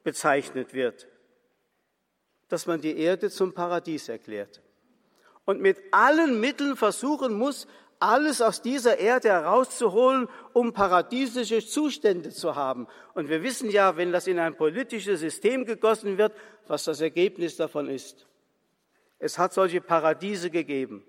bezeichnet 0.02 0.74
wird, 0.74 1.08
dass 2.48 2.66
man 2.66 2.80
die 2.80 2.98
Erde 2.98 3.30
zum 3.30 3.54
Paradies 3.54 4.08
erklärt. 4.08 4.60
Und 5.46 5.62
mit 5.62 5.78
allen 5.92 6.40
Mitteln 6.40 6.76
versuchen 6.76 7.32
muss, 7.32 7.66
alles 8.00 8.40
aus 8.40 8.60
dieser 8.60 8.98
Erde 8.98 9.28
herauszuholen, 9.28 10.28
um 10.52 10.72
paradiesische 10.72 11.64
Zustände 11.64 12.30
zu 12.30 12.56
haben. 12.56 12.88
Und 13.14 13.28
wir 13.28 13.42
wissen 13.42 13.70
ja, 13.70 13.96
wenn 13.96 14.10
das 14.10 14.26
in 14.26 14.38
ein 14.38 14.56
politisches 14.56 15.20
System 15.20 15.64
gegossen 15.64 16.18
wird, 16.18 16.32
was 16.66 16.84
das 16.84 17.00
Ergebnis 17.00 17.56
davon 17.56 17.88
ist. 17.88 18.26
Es 19.18 19.38
hat 19.38 19.52
solche 19.52 19.80
Paradiese 19.80 20.50
gegeben, 20.50 21.04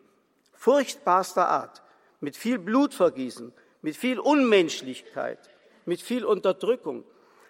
furchtbarster 0.54 1.48
Art, 1.48 1.82
mit 2.20 2.36
viel 2.36 2.60
Blutvergießen, 2.60 3.54
mit 3.82 3.96
viel 3.96 4.20
Unmenschlichkeit, 4.20 5.50
mit 5.86 6.02
viel 6.02 6.26
Unterdrückung. 6.26 7.04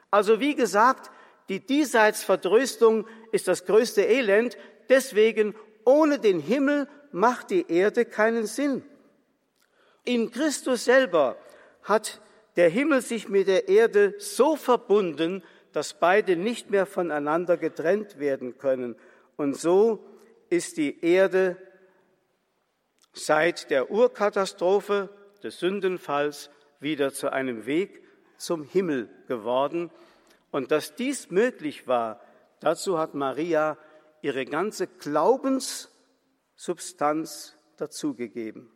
Also 0.10 0.40
wie 0.40 0.56
gesagt, 0.56 1.12
die 1.50 1.66
Diesseitsverdröstung 1.66 3.08
ist 3.32 3.48
das 3.48 3.66
größte 3.66 4.04
Elend. 4.04 4.58
Deswegen, 4.90 5.56
ohne 5.86 6.20
den 6.20 6.40
Himmel 6.40 6.88
macht 7.12 7.50
die 7.50 7.70
Erde 7.72 8.06
keinen 8.06 8.46
Sinn. 8.46 8.84
In 10.04 10.32
Christus 10.32 10.86
selber 10.86 11.38
hat 11.84 12.22
der 12.56 12.70
Himmel 12.70 13.02
sich 13.02 13.30
mit 13.30 13.48
der 13.48 13.70
Erde 13.70 14.16
so 14.18 14.56
verbunden, 14.56 15.44
dass 15.74 15.94
beide 15.94 16.36
nicht 16.36 16.70
mehr 16.70 16.86
voneinander 16.86 17.58
getrennt 17.58 18.20
werden 18.20 18.58
können. 18.58 18.96
Und 19.38 19.56
so 19.58 20.06
ist 20.50 20.78
die 20.78 21.04
Erde 21.04 21.58
seit 23.14 23.70
der 23.70 23.92
Urkatastrophe 23.92 25.10
des 25.44 25.60
Sündenfalls 25.60 26.50
wieder 26.80 27.14
zu 27.14 27.32
einem 27.32 27.66
Weg 27.66 28.02
zum 28.42 28.64
Himmel 28.64 29.10
geworden. 29.28 29.92
Und 30.52 30.72
dass 30.72 30.96
dies 30.96 31.30
möglich 31.32 31.88
war, 31.88 32.20
dazu 32.60 32.98
hat 32.98 33.14
Maria 33.14 33.78
ihre 34.22 34.46
ganze 34.46 34.88
Glaubenssubstanz 34.88 37.58
dazugegeben. 37.78 38.70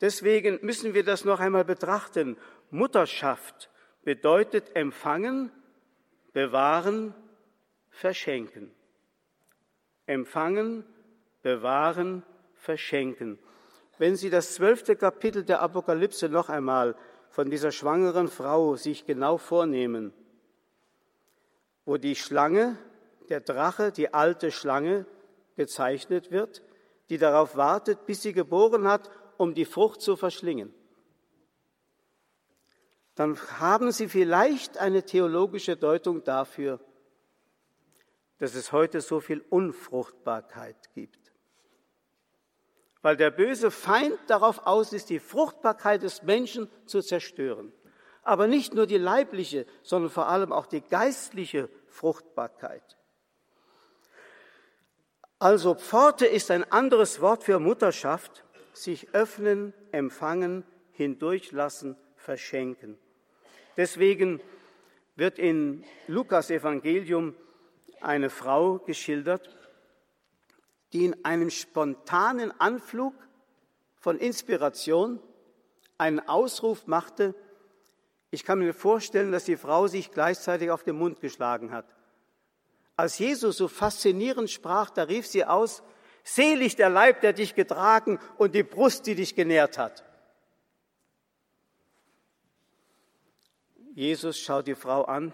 Deswegen 0.00 0.60
müssen 0.62 0.94
wir 0.94 1.02
das 1.04 1.24
noch 1.24 1.40
einmal 1.40 1.64
betrachten. 1.64 2.36
Mutterschaft 2.70 3.68
bedeutet 4.02 4.74
empfangen, 4.74 5.52
bewahren, 6.32 7.14
verschenken. 7.90 8.72
Empfangen, 10.06 10.86
bewahren, 11.42 12.22
verschenken. 12.54 13.38
Wenn 13.98 14.16
Sie 14.16 14.30
das 14.30 14.54
zwölfte 14.54 14.96
Kapitel 14.96 15.44
der 15.44 15.60
Apokalypse 15.60 16.30
noch 16.30 16.48
einmal 16.48 16.96
von 17.30 17.48
dieser 17.48 17.72
schwangeren 17.72 18.28
Frau 18.28 18.76
sich 18.76 19.06
genau 19.06 19.38
vornehmen, 19.38 20.12
wo 21.84 21.96
die 21.96 22.16
Schlange, 22.16 22.76
der 23.28 23.40
Drache, 23.40 23.92
die 23.92 24.12
alte 24.12 24.50
Schlange 24.50 25.06
gezeichnet 25.56 26.30
wird, 26.30 26.62
die 27.08 27.18
darauf 27.18 27.56
wartet, 27.56 28.04
bis 28.06 28.22
sie 28.22 28.32
geboren 28.32 28.86
hat, 28.86 29.10
um 29.36 29.54
die 29.54 29.64
Frucht 29.64 30.02
zu 30.02 30.16
verschlingen. 30.16 30.74
Dann 33.14 33.38
haben 33.60 33.92
Sie 33.92 34.08
vielleicht 34.08 34.78
eine 34.78 35.04
theologische 35.04 35.76
Deutung 35.76 36.24
dafür, 36.24 36.80
dass 38.38 38.54
es 38.54 38.72
heute 38.72 39.00
so 39.00 39.20
viel 39.20 39.44
Unfruchtbarkeit 39.50 40.92
gibt. 40.94 41.29
Weil 43.02 43.16
der 43.16 43.30
böse 43.30 43.70
Feind 43.70 44.18
darauf 44.26 44.66
aus 44.66 44.92
ist, 44.92 45.10
die 45.10 45.18
Fruchtbarkeit 45.18 46.02
des 46.02 46.22
Menschen 46.22 46.70
zu 46.86 47.00
zerstören. 47.00 47.72
Aber 48.22 48.46
nicht 48.46 48.74
nur 48.74 48.86
die 48.86 48.98
leibliche, 48.98 49.66
sondern 49.82 50.10
vor 50.10 50.28
allem 50.28 50.52
auch 50.52 50.66
die 50.66 50.82
geistliche 50.82 51.70
Fruchtbarkeit. 51.88 52.98
Also 55.38 55.74
Pforte 55.74 56.26
ist 56.26 56.50
ein 56.50 56.70
anderes 56.70 57.22
Wort 57.22 57.44
für 57.44 57.58
Mutterschaft, 57.58 58.44
sich 58.74 59.14
öffnen, 59.14 59.72
empfangen, 59.90 60.64
hindurchlassen, 60.92 61.96
verschenken. 62.16 62.98
Deswegen 63.78 64.42
wird 65.16 65.38
in 65.38 65.84
Lukas 66.06 66.50
Evangelium 66.50 67.34
eine 68.02 68.28
Frau 68.28 68.78
geschildert, 68.78 69.56
die 70.92 71.04
in 71.04 71.24
einem 71.24 71.50
spontanen 71.50 72.52
Anflug 72.60 73.14
von 73.96 74.18
Inspiration 74.18 75.20
einen 75.98 76.20
Ausruf 76.20 76.86
machte. 76.86 77.34
Ich 78.30 78.44
kann 78.44 78.58
mir 78.58 78.74
vorstellen, 78.74 79.32
dass 79.32 79.44
die 79.44 79.56
Frau 79.56 79.86
sich 79.86 80.10
gleichzeitig 80.10 80.70
auf 80.70 80.82
den 80.82 80.96
Mund 80.96 81.20
geschlagen 81.20 81.72
hat. 81.72 81.86
Als 82.96 83.18
Jesus 83.18 83.56
so 83.56 83.68
faszinierend 83.68 84.50
sprach, 84.50 84.90
da 84.90 85.04
rief 85.04 85.26
sie 85.26 85.44
aus, 85.44 85.82
Selig 86.22 86.76
der 86.76 86.90
Leib, 86.90 87.22
der 87.22 87.32
dich 87.32 87.54
getragen 87.54 88.18
und 88.36 88.54
die 88.54 88.62
Brust, 88.62 89.06
die 89.06 89.14
dich 89.14 89.34
genährt 89.34 89.78
hat. 89.78 90.04
Jesus 93.94 94.38
schaut 94.38 94.66
die 94.66 94.74
Frau 94.74 95.04
an, 95.04 95.32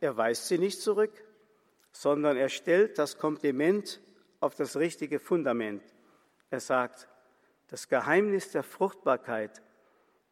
er 0.00 0.16
weist 0.16 0.48
sie 0.48 0.58
nicht 0.58 0.80
zurück, 0.80 1.12
sondern 1.92 2.36
er 2.36 2.48
stellt 2.48 2.98
das 2.98 3.16
Kompliment 3.18 4.00
auf 4.40 4.54
das 4.54 4.76
richtige 4.76 5.20
Fundament. 5.20 5.82
Er 6.50 6.60
sagt, 6.60 7.08
das 7.68 7.88
Geheimnis 7.88 8.50
der 8.50 8.62
Fruchtbarkeit 8.62 9.62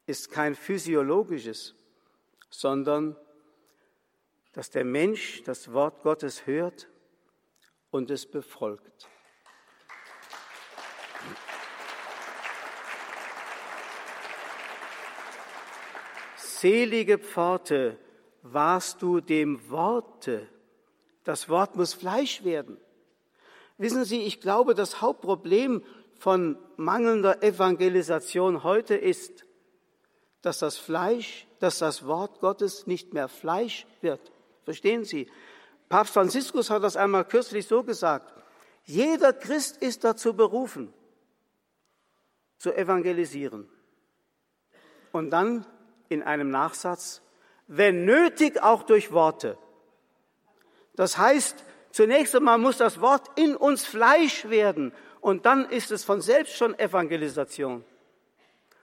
ist 0.06 0.30
kein 0.30 0.54
physiologisches, 0.54 1.74
sondern 2.50 3.16
dass 4.52 4.70
der 4.70 4.84
Mensch 4.84 5.42
das 5.44 5.72
Wort 5.72 6.02
Gottes 6.02 6.46
hört 6.46 6.88
und 7.90 8.10
es 8.10 8.26
befolgt. 8.26 9.08
Selige 16.36 17.18
Pforte, 17.18 17.98
warst 18.42 19.02
du 19.02 19.20
dem 19.20 19.70
Worte. 19.70 20.48
Das 21.24 21.48
Wort 21.48 21.76
muss 21.76 21.94
Fleisch 21.94 22.42
werden. 22.44 22.78
Wissen 23.78 24.04
Sie, 24.04 24.22
ich 24.22 24.40
glaube, 24.40 24.74
das 24.74 25.00
Hauptproblem 25.00 25.84
von 26.18 26.58
mangelnder 26.76 27.42
Evangelisation 27.44 28.64
heute 28.64 28.96
ist, 28.96 29.44
dass 30.42 30.58
das 30.58 30.76
Fleisch, 30.76 31.46
dass 31.60 31.78
das 31.78 32.04
Wort 32.04 32.40
Gottes 32.40 32.86
nicht 32.86 33.14
mehr 33.14 33.28
Fleisch 33.28 33.86
wird. 34.00 34.32
Verstehen 34.64 35.04
Sie? 35.04 35.30
Papst 35.88 36.12
Franziskus 36.12 36.70
hat 36.70 36.82
das 36.82 36.96
einmal 36.96 37.24
kürzlich 37.24 37.66
so 37.66 37.84
gesagt. 37.84 38.34
Jeder 38.84 39.32
Christ 39.32 39.76
ist 39.78 40.02
dazu 40.02 40.34
berufen, 40.34 40.92
zu 42.58 42.74
evangelisieren. 42.74 43.68
Und 45.12 45.30
dann 45.30 45.64
in 46.08 46.22
einem 46.22 46.50
Nachsatz, 46.50 47.22
wenn 47.66 48.04
nötig 48.04 48.62
auch 48.62 48.82
durch 48.82 49.12
Worte. 49.12 49.56
Das 50.94 51.16
heißt, 51.16 51.64
zunächst 51.98 52.36
einmal 52.36 52.58
muss 52.58 52.76
das 52.76 53.00
Wort 53.00 53.26
in 53.34 53.56
uns 53.56 53.84
Fleisch 53.84 54.48
werden 54.48 54.92
und 55.20 55.46
dann 55.46 55.68
ist 55.68 55.90
es 55.90 56.04
von 56.04 56.20
selbst 56.20 56.54
schon 56.54 56.78
Evangelisation. 56.78 57.84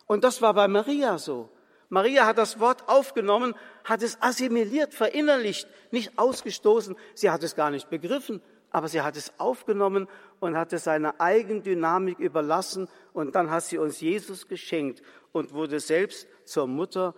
Und 0.06 0.25
das 0.25 0.41
war 0.41 0.54
bei 0.54 0.67
Maria 0.67 1.17
so. 1.17 1.47
Maria 1.88 2.25
hat 2.25 2.38
das 2.38 2.60
Wort 2.60 2.89
aufgenommen, 2.89 3.56
hat 3.86 4.04
es 4.04 4.21
assimiliert, 4.21 4.93
verinnerlicht, 4.93 5.65
nicht 5.91 6.19
ausgestoßen. 6.19 6.97
Sie 7.13 7.30
hat 7.30 7.41
es 7.41 7.56
gar 7.56 7.69
nicht 7.69 7.89
begriffen, 7.89 8.41
aber 8.69 8.89
sie 8.89 9.01
hat 9.01 9.15
es 9.15 9.32
aufgenommen 9.39 10.10
und 10.41 10.58
hat 10.58 10.73
es 10.73 10.84
seiner 10.84 11.21
Eigendynamik 11.21 12.19
überlassen. 12.19 12.89
Und 13.13 13.34
dann 13.36 13.49
hat 13.49 13.63
sie 13.63 13.78
uns 13.78 14.01
Jesus 14.01 14.49
geschenkt 14.49 15.01
und 15.32 15.54
wurde 15.54 15.80
selbst 15.80 16.28
zur 16.43 16.67
Mutter 16.67 17.15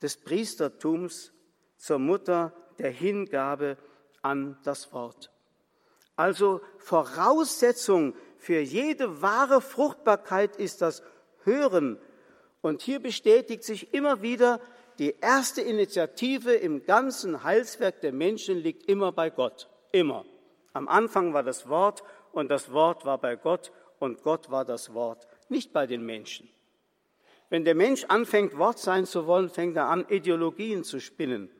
des 0.00 0.16
Priestertums, 0.16 1.32
zur 1.76 1.98
Mutter 1.98 2.52
der 2.78 2.92
Hingabe 2.92 3.78
an 4.22 4.58
das 4.64 4.92
Wort. 4.92 5.30
Also 6.16 6.60
Voraussetzung 6.78 8.14
für 8.38 8.60
jede 8.60 9.22
wahre 9.22 9.60
Fruchtbarkeit 9.60 10.56
ist 10.56 10.82
das 10.82 11.02
Hören 11.44 11.98
und 12.60 12.82
hier 12.82 13.00
bestätigt 13.00 13.64
sich 13.64 13.94
immer 13.94 14.22
wieder, 14.22 14.60
die 14.98 15.14
erste 15.20 15.60
Initiative 15.60 16.52
im 16.52 16.84
ganzen 16.84 17.44
Heilswerk 17.44 18.00
der 18.00 18.12
Menschen 18.12 18.58
liegt 18.58 18.88
immer 18.88 19.12
bei 19.12 19.30
Gott. 19.30 19.68
Immer. 19.92 20.24
Am 20.72 20.88
Anfang 20.88 21.32
war 21.34 21.44
das 21.44 21.68
Wort 21.68 22.02
und 22.32 22.50
das 22.50 22.72
Wort 22.72 23.04
war 23.04 23.18
bei 23.18 23.36
Gott 23.36 23.72
und 24.00 24.22
Gott 24.22 24.50
war 24.50 24.64
das 24.64 24.94
Wort, 24.94 25.26
nicht 25.48 25.72
bei 25.72 25.86
den 25.86 26.04
Menschen. 26.04 26.48
Wenn 27.48 27.64
der 27.64 27.74
Mensch 27.74 28.04
anfängt, 28.04 28.58
Wort 28.58 28.78
sein 28.78 29.06
zu 29.06 29.26
wollen, 29.26 29.48
fängt 29.48 29.76
er 29.76 29.86
an, 29.86 30.04
Ideologien 30.08 30.84
zu 30.84 31.00
spinnen. 31.00 31.50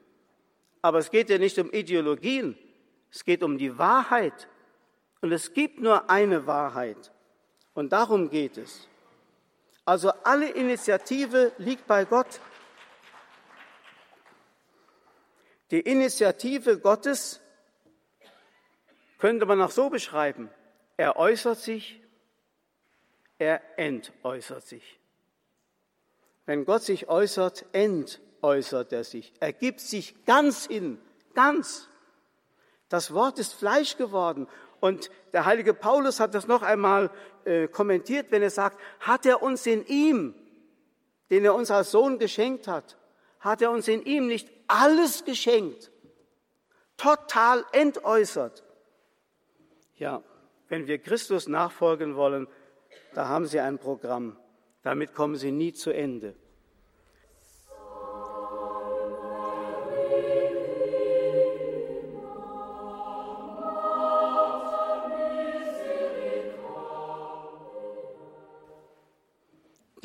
Aber 0.83 0.99
es 0.99 1.11
geht 1.11 1.31
ja 1.31 1.39
nicht 1.39 1.59
um 1.59 1.71
Ideologien, 1.73 2.57
es 3.11 3.25
geht 3.25 3.43
um 3.43 3.59
die 3.59 3.77
Wahrheit. 3.79 4.49
Und 5.21 5.33
es 5.33 5.53
gibt 5.53 5.81
nur 5.81 6.09
eine 6.09 6.47
Wahrheit. 6.47 7.13
Und 7.75 7.93
darum 7.93 8.31
geht 8.31 8.57
es. 8.57 8.87
Also 9.85 10.11
alle 10.23 10.51
Initiative 10.51 11.53
liegt 11.59 11.87
bei 11.87 12.05
Gott. 12.05 12.41
Die 15.71 15.81
Initiative 15.81 16.79
Gottes 16.79 17.41
könnte 19.19 19.47
man 19.47 19.61
auch 19.61 19.71
so 19.71 19.91
beschreiben. 19.91 20.51
Er 20.97 21.17
äußert 21.17 21.59
sich, 21.59 22.01
er 23.39 23.61
entäußert 23.79 24.67
sich. 24.67 24.99
Wenn 26.47 26.65
Gott 26.65 26.83
sich 26.83 27.09
äußert, 27.09 27.67
entäußert 28.39 28.93
er 28.93 29.05
sich. 29.05 29.33
Er 29.41 29.53
gibt 29.53 29.81
sich 29.81 30.25
ganz 30.25 30.67
hin, 30.67 30.99
ganz. 31.35 31.89
Das 32.89 33.13
Wort 33.13 33.39
ist 33.39 33.53
Fleisch 33.55 33.97
geworden 33.97 34.47
und 34.81 35.11
der 35.33 35.45
heilige 35.45 35.75
Paulus 35.75 36.21
hat 36.21 36.35
das 36.35 36.47
noch 36.47 36.63
einmal 36.63 37.11
äh, 37.45 37.69
kommentiert, 37.69 38.31
wenn 38.31 38.43
er 38.43 38.51
sagt, 38.51 38.79
hat 39.01 39.27
er 39.27 39.43
uns 39.43 39.67
in 39.67 39.85
ihm, 39.87 40.35
den 41.31 41.45
er 41.45 41.55
uns 41.55 41.71
als 41.71 41.91
Sohn 41.91 42.19
geschenkt 42.19 42.69
hat, 42.69 42.97
hat 43.41 43.61
er 43.61 43.71
uns 43.71 43.89
in 43.89 44.03
ihm 44.05 44.27
nicht 44.27 44.49
alles 44.69 45.25
geschenkt, 45.25 45.91
total 46.97 47.65
entäußert. 47.73 48.65
Ja, 49.97 50.23
wenn 50.69 50.87
wir 50.87 50.99
Christus 50.99 51.49
nachfolgen 51.49 52.15
wollen, 52.17 52.47
da 53.15 53.29
haben 53.29 53.47
Sie 53.47 53.59
ein 53.61 53.79
Programm. 53.79 54.39
Damit 54.83 55.13
kommen 55.15 55.37
Sie 55.37 55.51
nie 55.51 55.73
zu 55.73 55.91
Ende. 55.91 56.37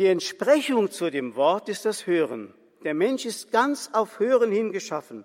Die 0.04 0.10
Entsprechung 0.10 0.92
zu 0.92 1.10
dem 1.10 1.38
Wort 1.38 1.70
ist 1.70 1.86
das 1.86 2.06
Hören. 2.06 2.54
Der 2.84 2.94
Mensch 2.94 3.26
ist 3.26 3.54
ganz 3.54 3.89
auf 3.94 4.20
Hören 4.20 4.52
hingeschaffen. 4.52 5.24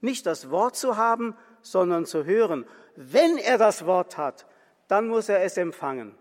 Nicht 0.00 0.26
das 0.26 0.50
Wort 0.50 0.74
zu 0.74 0.96
haben, 0.96 1.36
sondern 1.62 2.06
zu 2.06 2.24
hören. 2.24 2.66
Wenn 2.96 3.38
er 3.38 3.56
das 3.56 3.86
Wort 3.86 4.18
hat, 4.18 4.44
dann 4.88 5.06
muss 5.06 5.28
er 5.28 5.44
es 5.44 5.56
empfangen 5.56 6.16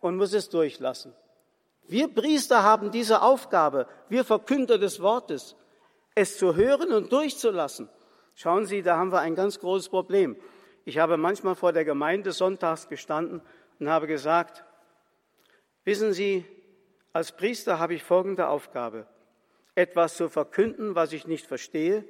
und 0.00 0.16
muss 0.16 0.32
es 0.32 0.48
durchlassen. 0.48 1.14
Wir 1.86 2.12
Priester 2.12 2.64
haben 2.64 2.90
diese 2.90 3.22
Aufgabe, 3.22 3.86
wir 4.08 4.24
Verkünder 4.24 4.76
des 4.76 5.00
Wortes, 5.00 5.54
es 6.16 6.38
zu 6.38 6.56
hören 6.56 6.92
und 6.92 7.12
durchzulassen. 7.12 7.88
Schauen 8.34 8.66
Sie, 8.66 8.82
da 8.82 8.96
haben 8.96 9.12
wir 9.12 9.20
ein 9.20 9.36
ganz 9.36 9.60
großes 9.60 9.90
Problem. 9.90 10.34
Ich 10.84 10.98
habe 10.98 11.16
manchmal 11.16 11.54
vor 11.54 11.72
der 11.72 11.84
Gemeinde 11.84 12.32
sonntags 12.32 12.88
gestanden 12.88 13.42
und 13.78 13.88
habe 13.88 14.08
gesagt, 14.08 14.64
wissen 15.84 16.12
Sie, 16.12 16.44
als 17.12 17.32
Priester 17.32 17.78
habe 17.78 17.94
ich 17.94 18.02
folgende 18.02 18.48
Aufgabe, 18.48 19.06
etwas 19.74 20.16
zu 20.16 20.28
verkünden, 20.28 20.94
was 20.94 21.12
ich 21.12 21.26
nicht 21.26 21.46
verstehe, 21.46 22.04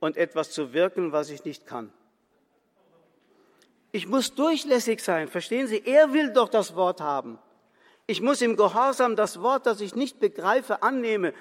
und 0.00 0.16
etwas 0.16 0.50
zu 0.50 0.72
wirken, 0.72 1.12
was 1.12 1.30
ich 1.30 1.44
nicht 1.44 1.66
kann. 1.66 1.92
Ich 3.92 4.06
muss 4.06 4.34
durchlässig 4.34 5.02
sein, 5.02 5.28
verstehen 5.28 5.66
Sie? 5.66 5.82
Er 5.84 6.12
will 6.12 6.32
doch 6.32 6.48
das 6.48 6.74
Wort 6.76 7.00
haben. 7.00 7.38
Ich 8.06 8.20
muss 8.20 8.40
im 8.40 8.56
Gehorsam 8.56 9.16
das 9.16 9.42
Wort, 9.42 9.66
das 9.66 9.80
ich 9.80 9.94
nicht 9.94 10.20
begreife, 10.20 10.82
annehmen. 10.82 11.32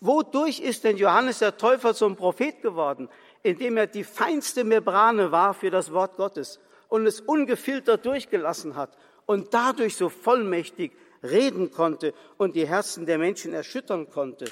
Wodurch 0.00 0.60
ist 0.60 0.84
denn 0.84 0.96
Johannes 0.96 1.38
der 1.38 1.56
Täufer 1.56 1.94
zum 1.94 2.16
Prophet 2.16 2.62
geworden? 2.62 3.08
Indem 3.42 3.76
er 3.76 3.86
die 3.86 4.04
feinste 4.04 4.64
Membrane 4.64 5.32
war 5.32 5.54
für 5.54 5.70
das 5.70 5.92
Wort 5.92 6.16
Gottes 6.16 6.60
und 6.88 7.06
es 7.06 7.20
ungefiltert 7.20 8.04
durchgelassen 8.06 8.76
hat 8.76 8.96
und 9.26 9.52
dadurch 9.54 9.96
so 9.96 10.08
vollmächtig 10.08 10.92
reden 11.22 11.70
konnte 11.70 12.14
und 12.36 12.56
die 12.56 12.66
Herzen 12.66 13.06
der 13.06 13.18
Menschen 13.18 13.52
erschüttern 13.52 14.08
konnte. 14.10 14.46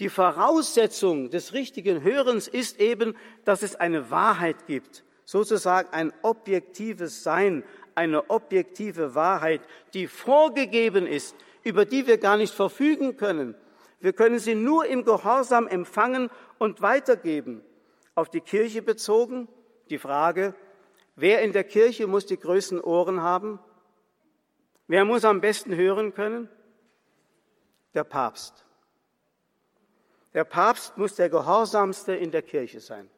Die 0.00 0.08
Voraussetzung 0.08 1.30
des 1.30 1.52
richtigen 1.52 2.02
Hörens 2.02 2.46
ist 2.46 2.78
eben, 2.78 3.16
dass 3.44 3.62
es 3.62 3.74
eine 3.74 4.10
Wahrheit 4.10 4.66
gibt, 4.66 5.04
sozusagen 5.24 5.88
ein 5.90 6.12
objektives 6.22 7.24
Sein, 7.24 7.64
eine 7.96 8.30
objektive 8.30 9.16
Wahrheit, 9.16 9.60
die 9.94 10.06
vorgegeben 10.06 11.06
ist, 11.06 11.34
über 11.64 11.84
die 11.84 12.06
wir 12.06 12.18
gar 12.18 12.36
nicht 12.36 12.54
verfügen 12.54 13.16
können. 13.16 13.56
Wir 14.00 14.12
können 14.12 14.38
sie 14.38 14.54
nur 14.54 14.86
im 14.86 15.04
Gehorsam 15.04 15.66
empfangen 15.66 16.30
und 16.58 16.80
weitergeben. 16.80 17.62
Auf 18.14 18.30
die 18.30 18.40
Kirche 18.40 18.82
bezogen 18.82 19.48
die 19.90 19.98
Frage, 19.98 20.54
wer 21.16 21.42
in 21.42 21.52
der 21.52 21.64
Kirche 21.64 22.06
muss 22.06 22.26
die 22.26 22.38
größten 22.38 22.80
Ohren 22.80 23.22
haben? 23.22 23.58
Wer 24.88 25.04
muss 25.04 25.24
am 25.26 25.42
besten 25.42 25.76
hören 25.76 26.14
können? 26.14 26.48
Der 27.94 28.04
Papst. 28.04 28.64
Der 30.32 30.44
Papst 30.44 30.96
muss 30.96 31.14
der 31.14 31.28
Gehorsamste 31.28 32.14
in 32.14 32.30
der 32.30 32.42
Kirche 32.42 32.80
sein. 32.80 33.10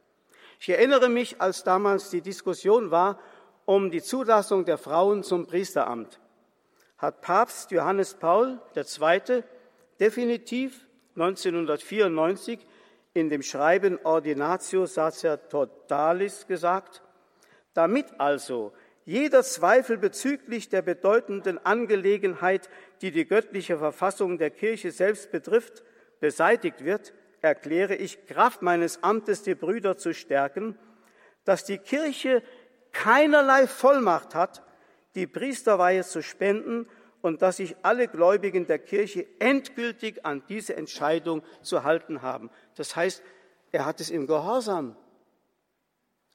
Ich 0.59 0.69
erinnere 0.69 1.09
mich, 1.09 1.41
als 1.41 1.63
damals 1.63 2.11
die 2.11 2.23
Diskussion 2.23 2.91
war 2.91 3.19
um 3.67 3.91
die 3.91 4.03
Zulassung 4.03 4.65
der 4.65 4.79
Frauen 4.79 5.23
zum 5.23 5.47
Priesteramt, 5.47 6.19
hat 6.99 7.21
Papst 7.21 7.71
Johannes 7.71 8.15
Paul 8.15 8.61
II. 8.75 9.45
definitiv 10.01 10.87
1994 11.15 12.67
in 13.15 13.29
dem 13.29 13.43
Schreiben 13.43 13.99
Ordinatio 14.03 14.87
Sacerdotalis 14.87 16.49
gesagt, 16.49 17.03
damit 17.75 18.07
also 18.19 18.73
jeder 19.11 19.43
Zweifel 19.43 19.99
bezüglich 19.99 20.69
der 20.69 20.83
bedeutenden 20.83 21.59
Angelegenheit, 21.59 22.71
die 23.03 23.11
die 23.11 23.27
göttliche 23.27 23.77
Verfassung 23.77 24.39
der 24.39 24.51
Kirche 24.51 24.93
selbst 24.93 25.33
betrifft, 25.33 25.83
beseitigt 26.21 26.85
wird, 26.85 27.13
erkläre 27.41 27.97
ich 27.97 28.25
Kraft 28.27 28.63
meines 28.63 29.03
Amtes 29.03 29.43
die 29.43 29.57
Brüder 29.57 29.99
zu 29.99 30.15
stärken, 30.15 30.79
dass 31.45 31.65
die 31.65 31.79
Kirche 31.79 32.45
keinerlei 32.93 33.67
Vollmacht 33.67 34.37
hat, 34.37 34.63
die 35.17 35.27
Priesterweihe 35.27 36.05
zu 36.05 36.23
spenden 36.23 36.87
und 37.21 37.43
dass 37.43 37.57
sich 37.57 37.75
alle 37.83 38.07
Gläubigen 38.07 38.69
der 38.69 38.79
Kirche 38.79 39.27
endgültig 39.41 40.25
an 40.25 40.45
diese 40.49 40.77
Entscheidung 40.77 41.43
zu 41.63 41.83
halten 41.83 42.23
haben. 42.23 42.49
Das 42.77 42.95
heißt, 42.95 43.25
er 43.73 43.87
hat 43.87 44.01
es 44.01 44.11
im 44.11 44.29
Gehorsam 44.29 44.95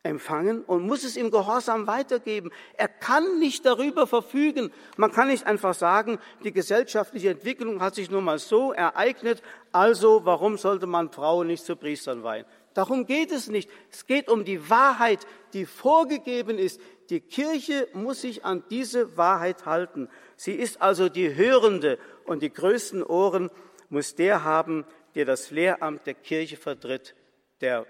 empfangen 0.05 0.63
und 0.63 0.85
muss 0.85 1.03
es 1.03 1.17
im 1.17 1.31
Gehorsam 1.31 1.87
weitergeben. 1.87 2.51
Er 2.77 2.87
kann 2.87 3.39
nicht 3.39 3.65
darüber 3.65 4.07
verfügen. 4.07 4.71
Man 4.97 5.11
kann 5.11 5.27
nicht 5.27 5.45
einfach 5.47 5.73
sagen, 5.73 6.19
die 6.43 6.51
gesellschaftliche 6.51 7.31
Entwicklung 7.31 7.81
hat 7.81 7.95
sich 7.95 8.09
nun 8.09 8.23
mal 8.23 8.39
so 8.39 8.71
ereignet, 8.71 9.41
also 9.71 10.21
warum 10.23 10.57
sollte 10.57 10.85
man 10.85 11.11
Frauen 11.11 11.47
nicht 11.47 11.65
zu 11.65 11.75
Priestern 11.75 12.23
weihen? 12.23 12.45
Darum 12.73 13.05
geht 13.05 13.31
es 13.31 13.47
nicht. 13.47 13.69
Es 13.89 14.05
geht 14.05 14.29
um 14.29 14.45
die 14.45 14.69
Wahrheit, 14.69 15.25
die 15.53 15.65
vorgegeben 15.65 16.57
ist. 16.57 16.79
Die 17.09 17.21
Kirche 17.21 17.87
muss 17.93 18.21
sich 18.21 18.43
an 18.43 18.63
diese 18.69 19.17
Wahrheit 19.17 19.65
halten. 19.65 20.09
Sie 20.35 20.53
ist 20.53 20.81
also 20.81 21.09
die 21.09 21.35
Hörende 21.35 21.97
und 22.25 22.41
die 22.41 22.51
größten 22.51 23.01
Ohren 23.01 23.49
muss 23.89 24.15
der 24.15 24.43
haben, 24.43 24.85
der 25.15 25.25
das 25.25 25.51
Lehramt 25.51 26.05
der 26.05 26.15
Kirche 26.15 26.57
vertritt, 26.57 27.15
der 27.61 27.85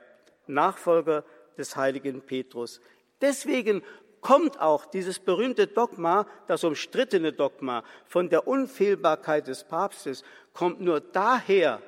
Nachfolger 0.48 1.24
des 1.58 1.76
heiligen 1.76 2.22
Petrus. 2.22 2.82
Deswegen 3.22 3.82
kommt 4.22 4.60
auch 4.60 4.86
dieses 4.86 5.20
berühmte 5.20 5.68
Dogma, 5.68 6.26
das 6.48 6.64
umstrittene 6.64 7.32
Dogma 7.32 7.84
von 8.08 8.28
der 8.28 8.48
Unfehlbarkeit 8.48 9.48
des 9.48 9.64
Papstes, 9.64 10.24
kommt 10.52 10.82
nur 10.82 11.00
daher, 11.00 11.82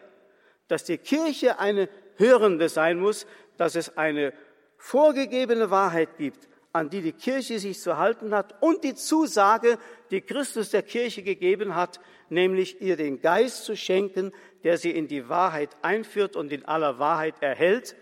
dass 0.68 0.84
die 0.84 1.00
Kirche 1.00 1.58
eine 1.60 1.90
Hörende 2.18 2.70
sein 2.70 3.00
muss, 3.00 3.26
dass 3.58 3.76
es 3.76 3.98
eine 3.98 4.34
vorgegebene 4.78 5.72
Wahrheit 5.72 6.18
gibt, 6.18 6.48
an 6.74 6.92
die 6.92 7.02
die 7.02 7.14
Kirche 7.14 7.58
sich 7.58 7.80
zu 7.80 7.98
halten 7.98 8.36
hat 8.36 8.62
und 8.62 8.84
die 8.84 8.94
Zusage, 8.94 9.80
die 10.12 10.22
Christus 10.22 10.70
der 10.70 10.84
Kirche 10.84 11.24
gegeben 11.24 11.74
hat, 11.74 12.00
nämlich 12.30 12.82
ihr 12.82 12.98
den 12.98 13.20
Geist 13.20 13.66
zu 13.66 13.76
schenken, 13.76 14.32
der 14.64 14.78
sie 14.78 14.92
in 14.92 15.08
die 15.08 15.28
Wahrheit 15.28 15.76
einführt 15.82 16.36
und 16.36 16.52
in 16.52 16.66
aller 16.66 17.00
Wahrheit 17.00 17.42
erhält 17.42 17.96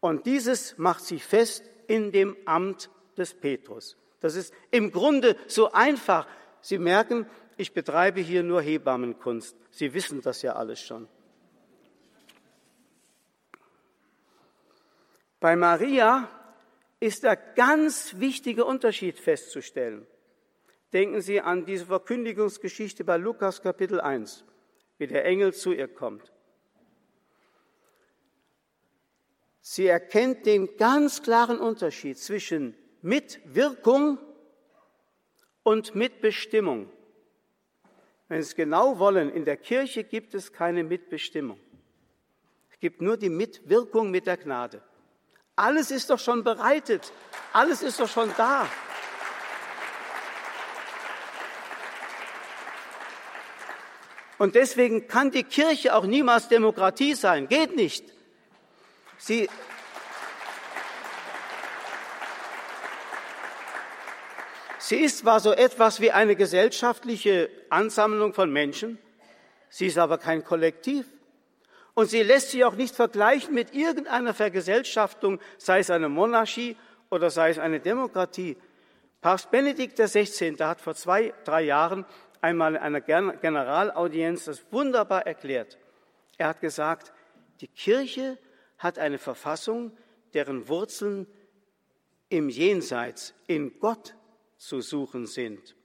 und 0.00 0.26
dieses 0.26 0.78
macht 0.78 1.04
sich 1.04 1.24
fest 1.24 1.64
in 1.86 2.12
dem 2.12 2.36
Amt 2.44 2.90
des 3.16 3.34
Petrus. 3.34 3.96
Das 4.20 4.34
ist 4.34 4.52
im 4.70 4.90
Grunde 4.92 5.36
so 5.46 5.72
einfach. 5.72 6.26
Sie 6.60 6.78
merken, 6.78 7.26
ich 7.56 7.72
betreibe 7.72 8.20
hier 8.20 8.42
nur 8.42 8.62
Hebammenkunst. 8.62 9.56
Sie 9.70 9.92
wissen 9.94 10.22
das 10.22 10.42
ja 10.42 10.54
alles 10.54 10.80
schon. 10.80 11.08
Bei 15.40 15.54
Maria 15.54 16.28
ist 17.00 17.22
der 17.22 17.36
ganz 17.36 18.18
wichtige 18.18 18.64
Unterschied 18.64 19.18
festzustellen. 19.18 20.06
Denken 20.92 21.20
Sie 21.20 21.40
an 21.40 21.64
diese 21.64 21.86
Verkündigungsgeschichte 21.86 23.04
bei 23.04 23.18
Lukas 23.18 23.62
Kapitel 23.62 24.00
1, 24.00 24.44
wie 24.96 25.06
der 25.06 25.24
Engel 25.24 25.52
zu 25.52 25.72
ihr 25.72 25.86
kommt. 25.86 26.32
Sie 29.70 29.86
erkennt 29.86 30.46
den 30.46 30.78
ganz 30.78 31.20
klaren 31.20 31.58
Unterschied 31.58 32.16
zwischen 32.16 32.74
Mitwirkung 33.02 34.16
und 35.62 35.94
Mitbestimmung. 35.94 36.90
Wenn 38.28 38.40
Sie 38.40 38.48
es 38.48 38.56
genau 38.56 38.98
wollen, 38.98 39.30
in 39.30 39.44
der 39.44 39.58
Kirche 39.58 40.04
gibt 40.04 40.32
es 40.32 40.54
keine 40.54 40.84
Mitbestimmung. 40.84 41.60
Es 42.70 42.80
gibt 42.80 43.02
nur 43.02 43.18
die 43.18 43.28
Mitwirkung 43.28 44.10
mit 44.10 44.26
der 44.26 44.38
Gnade. 44.38 44.80
Alles 45.54 45.90
ist 45.90 46.08
doch 46.08 46.18
schon 46.18 46.42
bereitet. 46.42 47.12
Alles 47.52 47.82
ist 47.82 48.00
doch 48.00 48.08
schon 48.08 48.32
da. 48.38 48.66
Und 54.38 54.54
deswegen 54.54 55.08
kann 55.08 55.30
die 55.30 55.44
Kirche 55.44 55.94
auch 55.94 56.06
niemals 56.06 56.48
Demokratie 56.48 57.12
sein. 57.12 57.48
Geht 57.48 57.76
nicht. 57.76 58.17
Sie, 59.20 59.50
sie 64.78 64.96
ist 64.96 65.18
zwar 65.18 65.40
so 65.40 65.52
etwas 65.52 66.00
wie 66.00 66.12
eine 66.12 66.36
gesellschaftliche 66.36 67.50
Ansammlung 67.68 68.32
von 68.32 68.52
Menschen, 68.52 68.98
sie 69.70 69.86
ist 69.86 69.98
aber 69.98 70.18
kein 70.18 70.44
Kollektiv. 70.44 71.06
Und 71.94 72.06
sie 72.06 72.22
lässt 72.22 72.52
sich 72.52 72.64
auch 72.64 72.76
nicht 72.76 72.94
vergleichen 72.94 73.54
mit 73.54 73.74
irgendeiner 73.74 74.32
Vergesellschaftung, 74.32 75.40
sei 75.58 75.80
es 75.80 75.90
eine 75.90 76.08
Monarchie 76.08 76.76
oder 77.10 77.28
sei 77.28 77.50
es 77.50 77.58
eine 77.58 77.80
Demokratie. 77.80 78.56
Papst 79.20 79.50
Benedikt 79.50 79.98
XVI. 79.98 80.54
hat 80.60 80.80
vor 80.80 80.94
zwei, 80.94 81.34
drei 81.42 81.62
Jahren 81.62 82.06
einmal 82.40 82.76
in 82.76 82.82
einer 82.82 83.00
Generalaudienz 83.00 84.44
das 84.44 84.62
wunderbar 84.70 85.26
erklärt. 85.26 85.76
Er 86.36 86.46
hat 86.46 86.60
gesagt, 86.60 87.12
die 87.60 87.66
Kirche 87.66 88.38
hat 88.78 88.98
eine 88.98 89.18
Verfassung, 89.18 89.96
deren 90.34 90.68
Wurzeln 90.68 91.26
im 92.28 92.48
Jenseits, 92.48 93.34
in 93.46 93.78
Gott 93.78 94.14
zu 94.56 94.80
suchen 94.80 95.26
sind. 95.26 95.76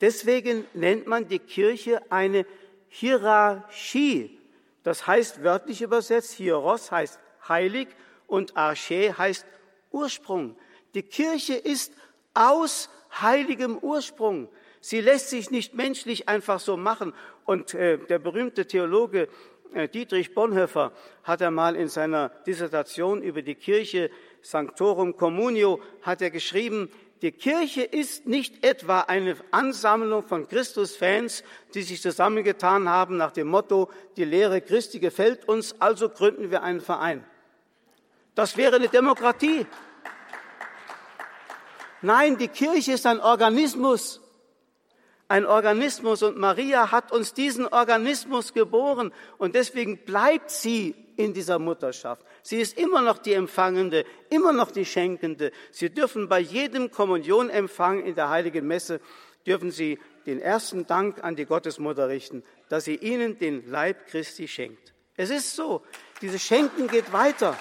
Deswegen 0.00 0.64
nennt 0.74 1.06
man 1.06 1.28
die 1.28 1.38
Kirche 1.38 2.00
eine 2.10 2.46
Hierarchie. 2.88 4.38
Das 4.82 5.06
heißt 5.06 5.42
wörtlich 5.42 5.82
übersetzt, 5.82 6.34
Hieros 6.34 6.90
heißt 6.90 7.18
heilig 7.48 7.88
und 8.26 8.56
Arche 8.56 9.16
heißt 9.16 9.46
Ursprung. 9.90 10.56
Die 10.94 11.02
Kirche 11.02 11.54
ist 11.54 11.92
aus 12.34 12.88
heiligem 13.20 13.78
Ursprung. 13.78 14.48
Sie 14.80 15.00
lässt 15.00 15.30
sich 15.30 15.50
nicht 15.50 15.74
menschlich 15.74 16.28
einfach 16.28 16.60
so 16.60 16.76
machen. 16.76 17.12
Und 17.44 17.74
äh, 17.74 17.98
der 17.98 18.18
berühmte 18.18 18.66
Theologe 18.66 19.28
Dietrich 19.92 20.34
Bonhoeffer 20.34 20.92
hat 21.22 21.42
einmal 21.42 21.76
in 21.76 21.88
seiner 21.88 22.30
Dissertation 22.46 23.22
über 23.22 23.42
die 23.42 23.54
Kirche 23.54 24.10
Sanctorum 24.42 25.16
Communio 25.16 25.80
hat 26.02 26.22
er 26.22 26.30
geschrieben, 26.30 26.90
die 27.22 27.32
Kirche 27.32 27.82
ist 27.82 28.26
nicht 28.26 28.64
etwa 28.64 29.00
eine 29.00 29.36
Ansammlung 29.50 30.22
von 30.22 30.46
Christus-Fans, 30.46 31.42
die 31.74 31.82
sich 31.82 32.00
zusammengetan 32.00 32.88
haben 32.88 33.16
nach 33.16 33.32
dem 33.32 33.48
Motto, 33.48 33.90
die 34.16 34.24
Lehre 34.24 34.60
Christi 34.60 35.00
gefällt 35.00 35.48
uns, 35.48 35.74
also 35.80 36.08
gründen 36.08 36.50
wir 36.50 36.62
einen 36.62 36.80
Verein. 36.80 37.24
Das 38.36 38.56
wäre 38.56 38.76
eine 38.76 38.88
Demokratie. 38.88 39.66
Nein, 42.02 42.38
die 42.38 42.46
Kirche 42.46 42.92
ist 42.92 43.04
ein 43.04 43.20
Organismus. 43.20 44.20
Ein 45.30 45.44
Organismus 45.44 46.22
und 46.22 46.38
Maria 46.38 46.90
hat 46.90 47.12
uns 47.12 47.34
diesen 47.34 47.66
Organismus 47.66 48.54
geboren 48.54 49.12
und 49.36 49.54
deswegen 49.54 49.98
bleibt 49.98 50.50
sie 50.50 50.94
in 51.16 51.34
dieser 51.34 51.58
Mutterschaft. 51.58 52.24
Sie 52.42 52.58
ist 52.58 52.78
immer 52.78 53.02
noch 53.02 53.18
die 53.18 53.34
Empfangende, 53.34 54.06
immer 54.30 54.54
noch 54.54 54.70
die 54.70 54.86
Schenkende. 54.86 55.52
Sie 55.70 55.90
dürfen 55.90 56.30
bei 56.30 56.38
jedem 56.40 56.90
Kommunionempfang 56.90 58.04
in 58.04 58.14
der 58.14 58.30
Heiligen 58.30 58.66
Messe, 58.66 59.00
dürfen 59.46 59.70
Sie 59.70 59.98
den 60.24 60.40
ersten 60.40 60.86
Dank 60.86 61.22
an 61.22 61.36
die 61.36 61.44
Gottesmutter 61.44 62.08
richten, 62.08 62.42
dass 62.68 62.84
sie 62.84 62.96
Ihnen 62.96 63.38
den 63.38 63.68
Leib 63.70 64.06
Christi 64.06 64.48
schenkt. 64.48 64.94
Es 65.16 65.30
ist 65.30 65.56
so, 65.56 65.82
dieses 66.22 66.42
Schenken 66.42 66.86
geht 66.86 67.12
weiter. 67.12 67.56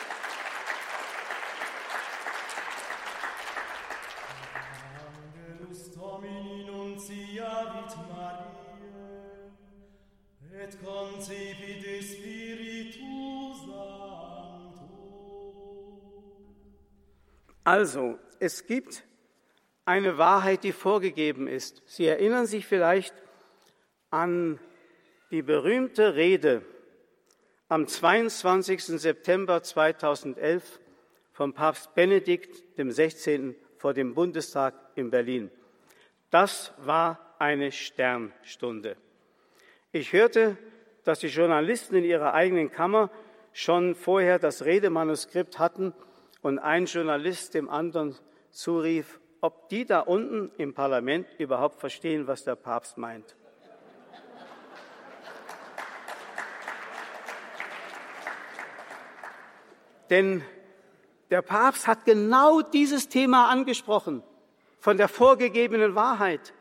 Also, 17.68 18.18
es 18.40 18.66
gibt 18.66 19.04
eine 19.84 20.18
Wahrheit, 20.18 20.64
die 20.64 20.72
vorgegeben 20.72 21.50
ist. 21.50 21.84
Sie 21.86 22.06
erinnern 22.06 22.46
sich 22.46 22.66
vielleicht 22.66 23.14
an 24.10 24.58
die 25.32 25.42
berühmte 25.42 26.16
Rede 26.16 26.62
am 27.68 27.86
22. 27.86 28.86
September 28.86 29.62
2011 29.62 30.80
vom 31.34 31.52
Papst 31.54 31.94
Benedikt 31.94 32.78
dem 32.78 32.90
16. 32.90 33.54
vor 33.76 33.94
dem 33.94 34.14
Bundestag 34.14 34.74
in 34.96 35.10
Berlin. 35.10 35.52
Das 36.30 36.72
war 36.78 37.36
eine 37.38 37.74
Sternstunde. 37.74 38.96
Ich 39.92 40.14
hörte, 40.14 40.56
dass 41.04 41.20
die 41.20 41.28
Journalisten 41.28 41.96
in 41.96 42.06
ihrer 42.06 42.34
eigenen 42.34 42.72
Kammer 42.72 43.12
schon 43.52 43.94
vorher 43.94 44.40
das 44.40 44.64
Redemanuskript 44.64 45.60
hatten 45.60 45.94
und 46.42 46.60
ein 46.60 46.86
Journalist 46.86 47.54
dem 47.54 47.70
anderen 47.70 48.16
zurief, 48.52 49.20
ob 49.42 49.70
die 49.70 49.86
da 49.86 50.00
unten 50.00 50.52
im 50.58 50.74
Parlament 50.74 51.28
überhaupt 51.38 51.80
verstehen, 51.80 52.28
was 52.28 52.44
der 52.44 52.56
Papst 52.56 52.98
meint. 52.98 53.36
Denn 60.10 60.44
der 61.30 61.42
Papst 61.42 61.88
hat 61.88 62.06
genau 62.06 62.62
dieses 62.62 63.10
Thema 63.10 63.50
angesprochen, 63.50 64.24
von 64.80 64.98
der 64.98 65.10
vorgegebenen 65.10 65.96
Wahrheit. 65.96 66.54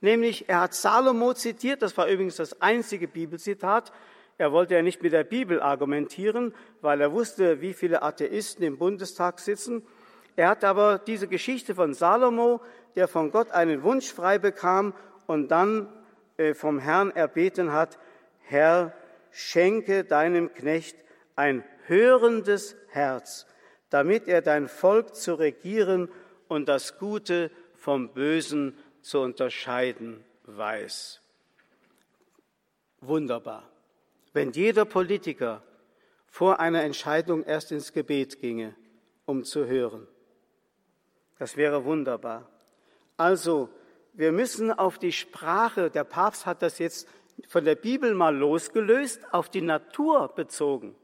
Nämlich, 0.00 0.48
er 0.48 0.60
hat 0.60 0.74
Salomo 0.74 1.34
zitiert, 1.34 1.82
das 1.82 1.96
war 1.98 2.08
übrigens 2.08 2.36
das 2.36 2.62
einzige 2.62 3.06
Bibelzitat, 3.06 3.92
er 4.40 4.52
wollte 4.52 4.74
ja 4.74 4.80
nicht 4.80 5.02
mit 5.02 5.12
der 5.12 5.24
Bibel 5.24 5.60
argumentieren, 5.60 6.54
weil 6.80 7.02
er 7.02 7.12
wusste, 7.12 7.60
wie 7.60 7.74
viele 7.74 8.02
Atheisten 8.02 8.64
im 8.64 8.78
Bundestag 8.78 9.38
sitzen. 9.38 9.86
Er 10.34 10.48
hat 10.48 10.64
aber 10.64 10.98
diese 10.98 11.28
Geschichte 11.28 11.74
von 11.74 11.92
Salomo, 11.92 12.62
der 12.96 13.06
von 13.06 13.32
Gott 13.32 13.50
einen 13.50 13.82
Wunsch 13.82 14.10
frei 14.10 14.38
bekam 14.38 14.94
und 15.26 15.48
dann 15.48 15.92
äh, 16.38 16.54
vom 16.54 16.78
Herrn 16.78 17.10
erbeten 17.10 17.74
hat, 17.74 17.98
Herr, 18.40 18.94
schenke 19.30 20.04
deinem 20.04 20.54
Knecht 20.54 20.96
ein 21.36 21.62
hörendes 21.84 22.76
Herz, 22.88 23.46
damit 23.90 24.26
er 24.26 24.40
dein 24.40 24.68
Volk 24.68 25.14
zu 25.16 25.34
regieren 25.34 26.08
und 26.48 26.66
das 26.66 26.96
Gute 26.96 27.50
vom 27.74 28.14
Bösen 28.14 28.74
zu 29.02 29.20
unterscheiden 29.20 30.24
weiß. 30.46 31.20
Wunderbar 33.02 33.70
wenn 34.32 34.52
jeder 34.52 34.84
Politiker 34.84 35.62
vor 36.26 36.60
einer 36.60 36.82
Entscheidung 36.82 37.44
erst 37.44 37.72
ins 37.72 37.92
Gebet 37.92 38.40
ginge, 38.40 38.74
um 39.26 39.44
zu 39.44 39.66
hören. 39.66 40.06
Das 41.38 41.56
wäre 41.56 41.84
wunderbar. 41.84 42.48
Also, 43.16 43.68
wir 44.12 44.32
müssen 44.32 44.72
auf 44.72 44.98
die 44.98 45.12
Sprache, 45.12 45.90
der 45.90 46.04
Papst 46.04 46.46
hat 46.46 46.62
das 46.62 46.78
jetzt 46.78 47.08
von 47.48 47.64
der 47.64 47.74
Bibel 47.74 48.14
mal 48.14 48.36
losgelöst, 48.36 49.20
auf 49.32 49.48
die 49.48 49.62
Natur 49.62 50.28
bezogen, 50.34 50.94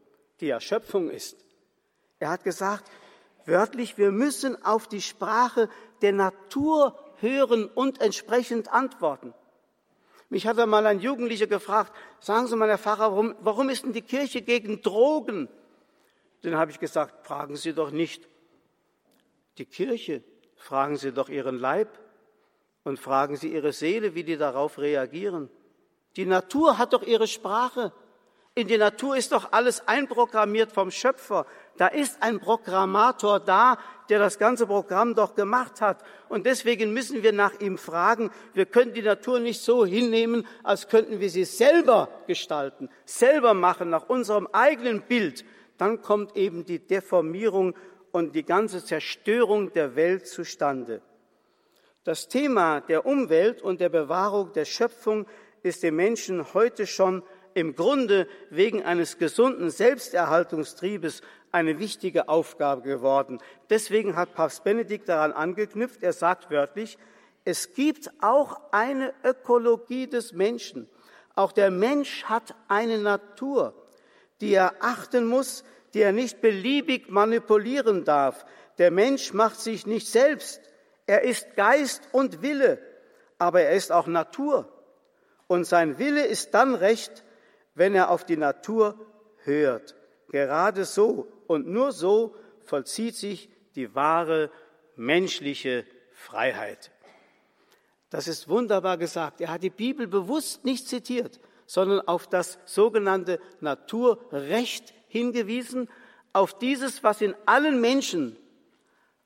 die 0.41 0.51
Erschöpfung 0.51 1.11
ist. 1.11 1.45
Er 2.19 2.31
hat 2.31 2.45
gesagt, 2.45 2.91
wörtlich, 3.45 3.99
wir 3.99 4.13
müssen 4.13 4.63
auf 4.65 4.89
die 4.89 5.03
Sprache 5.03 5.69
der 6.03 6.13
Natur 6.13 6.99
hören 7.21 7.67
und 7.67 8.01
entsprechend 8.01 8.73
antworten. 8.73 9.35
Mich 10.29 10.47
hat 10.47 10.59
einmal 10.59 10.87
ein 10.87 11.01
Jugendlicher 11.01 11.47
gefragt, 11.47 11.93
sagen 12.21 12.47
Sie 12.49 12.57
mal, 12.57 12.69
Herr 12.69 12.79
Pfarrer, 12.79 13.13
warum, 13.13 13.35
warum 13.41 13.69
ist 13.69 13.85
denn 13.85 13.93
die 13.93 14.03
Kirche 14.03 14.43
gegen 14.43 14.83
Drogen? 14.83 15.49
Dann 16.43 16.57
habe 16.57 16.71
ich 16.71 16.81
gesagt, 16.81 17.27
fragen 17.27 17.57
Sie 17.57 17.73
doch 17.73 17.91
nicht 17.91 18.29
die 19.59 19.67
Kirche, 19.67 20.23
fragen 20.57 20.97
Sie 20.97 21.13
doch 21.13 21.29
Ihren 21.29 21.59
Leib 21.59 21.99
und 22.83 22.99
fragen 22.99 23.37
Sie 23.37 23.53
Ihre 23.53 23.73
Seele, 23.73 24.15
wie 24.15 24.25
die 24.25 24.37
darauf 24.37 24.79
reagieren. 24.79 25.49
Die 26.17 26.27
Natur 26.27 26.79
hat 26.79 26.93
doch 26.93 27.03
ihre 27.03 27.27
Sprache. 27.27 27.93
In 28.55 28.69
die 28.69 28.79
Natur 28.79 29.17
ist 29.17 29.33
doch 29.33 29.53
alles 29.53 29.87
einprogrammiert 29.87 30.73
vom 30.73 30.91
Schöpfer. 30.91 31.47
Da 31.77 31.89
ist 31.89 32.23
ein 32.23 32.41
Programmator 32.41 33.39
da, 33.39 33.79
der 34.09 34.19
das 34.19 34.39
ganze 34.39 34.67
Programm 34.67 35.15
doch 35.15 35.35
gemacht 35.35 35.81
hat. 35.81 36.03
Und 36.29 36.47
deswegen 36.47 36.93
müssen 36.93 37.23
wir 37.23 37.33
nach 37.33 37.61
ihm 37.61 37.79
fragen. 37.79 38.31
Wir 38.55 38.67
können 38.67 38.93
die 38.93 39.03
Natur 39.03 39.41
nicht 39.41 39.61
so 39.61 39.85
hinnehmen, 39.85 40.47
als 40.63 40.89
könnten 40.89 41.21
wir 41.21 41.31
sie 41.31 41.45
selber 41.45 42.09
gestalten, 42.27 42.89
selber 43.05 43.55
machen, 43.55 43.91
nach 43.91 44.09
unserem 44.09 44.47
eigenen 44.53 45.03
Bild. 45.03 45.45
Dann 45.79 46.03
kommt 46.03 46.37
eben 46.37 46.65
die 46.65 46.79
Deformierung 46.79 47.75
und 48.13 48.35
die 48.35 48.45
ganze 48.45 48.85
Zerstörung 48.85 49.73
der 49.73 49.95
Welt 49.95 50.27
zustande. 50.27 51.03
Das 52.05 52.29
Thema 52.29 52.81
der 52.83 53.05
Umwelt 53.05 53.63
und 53.63 53.81
der 53.81 53.89
Bewahrung 53.89 54.53
der 54.53 54.65
Schöpfung 54.65 55.27
ist 55.63 55.83
dem 55.83 55.97
Menschen 55.97 56.55
heute 56.55 56.87
schon 56.87 57.23
im 57.57 57.75
Grunde 57.75 58.29
wegen 58.51 58.83
eines 58.83 59.17
gesunden 59.17 59.71
Selbsterhaltungstriebes 59.71 61.23
eine 61.53 61.79
wichtige 61.79 62.29
Aufgabe 62.29 62.83
geworden. 62.83 63.39
Deswegen 63.71 64.15
hat 64.15 64.35
Papst 64.35 64.63
Benedikt 64.63 65.09
daran 65.09 65.33
angeknüpft, 65.33 66.03
er 66.03 66.13
sagt 66.13 66.51
wörtlich, 66.51 66.99
es 67.47 67.73
gibt 67.73 68.11
auch 68.21 68.61
eine 68.73 69.15
Ökologie 69.25 70.07
des 70.07 70.35
Menschen. 70.35 70.87
Auch 71.35 71.51
der 71.53 71.71
Mensch 71.71 72.25
hat 72.25 72.55
eine 72.69 72.99
Natur, 72.99 73.73
die 74.43 74.53
er 74.53 74.75
achten 74.81 75.25
muss, 75.27 75.65
die 75.95 76.03
er 76.03 76.13
nicht 76.13 76.43
beliebig 76.43 77.09
manipulieren 77.09 78.05
darf. 78.05 78.45
Der 78.77 78.91
Mensch 78.91 79.33
macht 79.33 79.59
sich 79.59 79.87
nicht 79.87 80.09
selbst. 80.09 80.61
Er 81.07 81.23
ist 81.23 81.57
Geist 81.57 82.03
und 82.13 82.43
Wille, 82.43 82.79
aber 83.39 83.63
er 83.63 83.73
ist 83.73 83.93
auch 83.93 84.09
Natur. 84.09 84.71
Und 85.47 85.65
sein 85.65 85.99
Wille 85.99 86.27
ist 86.27 86.53
dann 86.53 86.75
recht, 86.75 87.23
wenn 87.77 87.95
er 87.95 88.11
auf 88.11 88.25
die 88.25 88.37
Natur 88.37 88.99
hört. 89.45 89.95
Gerade 90.29 90.85
so 90.85 91.29
und 91.47 91.69
nur 91.69 91.93
so 91.93 92.35
vollzieht 92.65 93.15
sich 93.15 93.49
die 93.77 93.95
wahre 93.95 94.51
menschliche 94.97 95.85
Freiheit. 96.13 96.91
Das 98.11 98.27
ist 98.27 98.49
wunderbar 98.49 98.97
gesagt. 98.97 99.41
Er 99.41 99.51
hat 99.51 99.63
die 99.63 99.71
Bibel 99.71 100.09
bewusst 100.09 100.65
nicht 100.65 100.89
zitiert, 100.89 101.39
sondern 101.67 102.01
auf 102.09 102.27
das 102.27 102.59
sogenannte 102.65 103.41
Naturrecht 103.61 104.95
hingewiesen, 105.09 105.89
auf 106.33 106.59
dieses, 106.59 107.05
was 107.05 107.21
in 107.21 107.35
allen 107.45 107.81
Menschen 107.81 108.37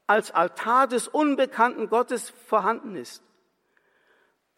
als 0.06 0.32
Altar 0.32 0.88
des 0.88 1.06
unbekannten 1.06 1.88
Gottes 1.88 2.30
vorhanden 2.46 2.96
ist. 2.96 3.22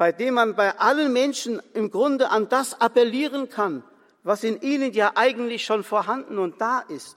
Bei 0.03 0.11
dem 0.11 0.35
man 0.35 0.57
bei 0.57 0.77
allen 0.81 1.13
Menschen 1.13 1.63
im 1.75 1.89
Grunde 1.89 2.31
an 2.31 2.49
das 2.49 2.81
appellieren 2.81 3.49
kann, 3.49 3.85
was 4.25 4.43
in 4.43 4.61
ihnen 4.61 4.93
ja 4.93 5.13
eigentlich 5.15 5.65
schon 5.65 5.85
vorhanden 5.85 6.39
und 6.39 6.61
da 6.61 6.81
ist. 6.81 7.17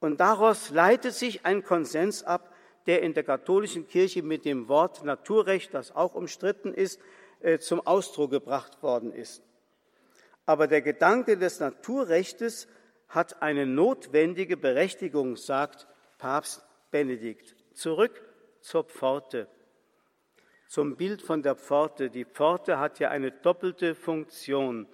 Und 0.00 0.18
daraus 0.18 0.70
leitet 0.70 1.14
sich 1.14 1.46
ein 1.46 1.62
Konsens 1.62 2.24
ab, 2.24 2.52
der 2.86 3.02
in 3.02 3.14
der 3.14 3.22
katholischen 3.22 3.86
Kirche 3.86 4.24
mit 4.24 4.44
dem 4.44 4.66
Wort 4.66 5.04
Naturrecht, 5.04 5.72
das 5.72 5.94
auch 5.94 6.16
umstritten 6.16 6.74
ist, 6.74 6.98
äh, 7.42 7.60
zum 7.60 7.80
Ausdruck 7.86 8.32
gebracht 8.32 8.82
worden 8.82 9.12
ist. 9.12 9.40
Aber 10.44 10.66
der 10.66 10.82
Gedanke 10.82 11.38
des 11.38 11.60
Naturrechtes 11.60 12.66
hat 13.08 13.40
eine 13.40 13.66
notwendige 13.66 14.56
Berechtigung, 14.56 15.36
sagt 15.36 15.86
Papst 16.18 16.64
Benedikt. 16.90 17.54
Zurück 17.72 18.20
zur 18.60 18.82
Pforte, 18.82 19.46
zum 20.72 20.96
Bild 20.96 21.20
von 21.20 21.42
der 21.42 21.54
Pforte. 21.54 22.08
Die 22.08 22.24
Pforte 22.24 22.78
hat 22.78 22.98
ja 22.98 23.10
eine 23.10 23.30
doppelte 23.30 23.94
Funktion, 23.94 24.88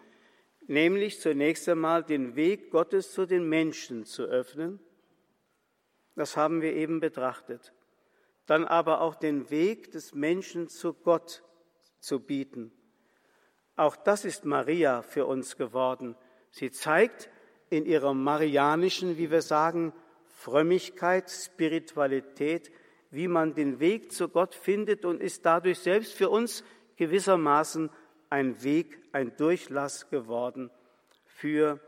nämlich 0.67 1.21
zunächst 1.21 1.69
einmal 1.69 2.03
den 2.03 2.35
Weg 2.35 2.73
Gottes 2.73 3.13
zu 3.13 3.27
den 3.27 3.49
Menschen 3.49 4.05
zu 4.05 4.25
öffnen. 4.25 4.81
Das 6.17 6.37
haben 6.37 6.63
wir 6.63 6.73
eben 6.73 6.99
betrachtet. 6.99 7.73
Dann 8.47 8.65
aber 8.65 9.01
auch 9.01 9.15
den 9.15 9.51
Weg 9.51 9.93
des 9.93 10.15
Menschen 10.15 10.67
zu 10.67 10.95
Gott 10.95 11.45
zu 12.01 12.19
bieten. 12.19 12.73
Auch 13.77 13.95
das 13.95 14.25
ist 14.25 14.45
Maria 14.45 15.03
für 15.03 15.27
uns 15.27 15.57
geworden. 15.57 16.17
Sie 16.51 16.73
zeigt 16.73 17.31
in 17.71 17.87
ihrer 17.87 18.15
marianischen, 18.15 19.17
wie 19.17 19.31
wir 19.31 19.43
sagen, 19.43 19.93
Frömmigkeit, 20.27 21.31
Spiritualität, 21.31 22.73
wie 23.11 23.29
man 23.29 23.55
den 23.55 23.81
Weg 23.81 24.13
zu 24.13 24.29
Gott 24.29 24.55
findet 24.55 25.05
und 25.05 25.21
ist 25.21 25.47
dadurch 25.47 25.79
selbst 25.79 26.13
für 26.13 26.29
uns 26.29 26.65
gewissermaßen 26.97 27.91
ein 28.31 28.63
Weg, 28.63 28.99
ein 29.13 29.37
Durchlass 29.37 30.11
geworden 30.11 30.71
für 31.27 31.81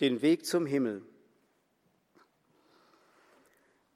den 0.00 0.22
Weg 0.22 0.46
zum 0.46 0.66
Himmel. 0.66 1.02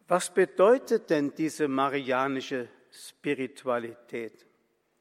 Was 0.06 0.32
bedeutet 0.32 1.10
denn 1.10 1.34
diese 1.34 1.66
marianische 1.66 2.68
Spiritualität? 2.90 4.46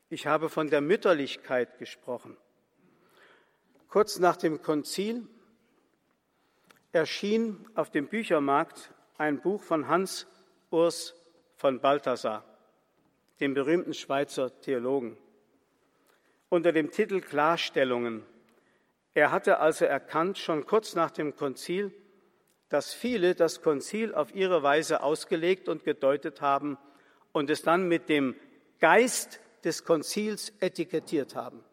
Ich 0.10 0.28
habe 0.28 0.50
von 0.50 0.70
der 0.70 0.82
Mütterlichkeit 0.82 1.78
gesprochen. 1.78 2.38
Kurz 3.90 4.18
nach 4.18 4.38
dem 4.38 4.62
Konzil 4.62 5.28
erschien 6.94 7.68
auf 7.76 7.92
dem 7.92 8.08
Büchermarkt 8.08 8.94
ein 9.18 9.42
Buch 9.42 9.62
von 9.62 9.88
Hans 9.88 10.26
Urs 10.70 11.14
von 11.64 11.80
Balthasar, 11.80 12.44
dem 13.40 13.54
berühmten 13.54 13.94
Schweizer 13.94 14.60
Theologen, 14.60 15.16
unter 16.50 16.74
dem 16.74 16.92
Titel 16.92 17.22
Klarstellungen. 17.22 18.26
Er 19.14 19.32
hatte 19.32 19.60
also 19.60 19.86
erkannt, 19.86 20.38
schon 20.38 20.66
kurz 20.66 20.94
nach 20.94 21.10
dem 21.10 21.38
Konzil, 21.38 21.94
dass 22.68 22.94
viele 22.94 23.34
das 23.34 23.62
Konzil 23.62 24.14
auf 24.14 24.36
ihre 24.36 24.62
Weise 24.62 25.04
ausgelegt 25.04 25.70
und 25.70 25.86
gedeutet 25.86 26.42
haben 26.42 26.78
und 27.32 27.50
es 27.50 27.62
dann 27.62 27.88
mit 27.88 28.10
dem 28.10 28.36
Geist 28.82 29.40
des 29.64 29.86
Konzils 29.86 30.52
etikettiert 30.60 31.34
haben, 31.34 31.64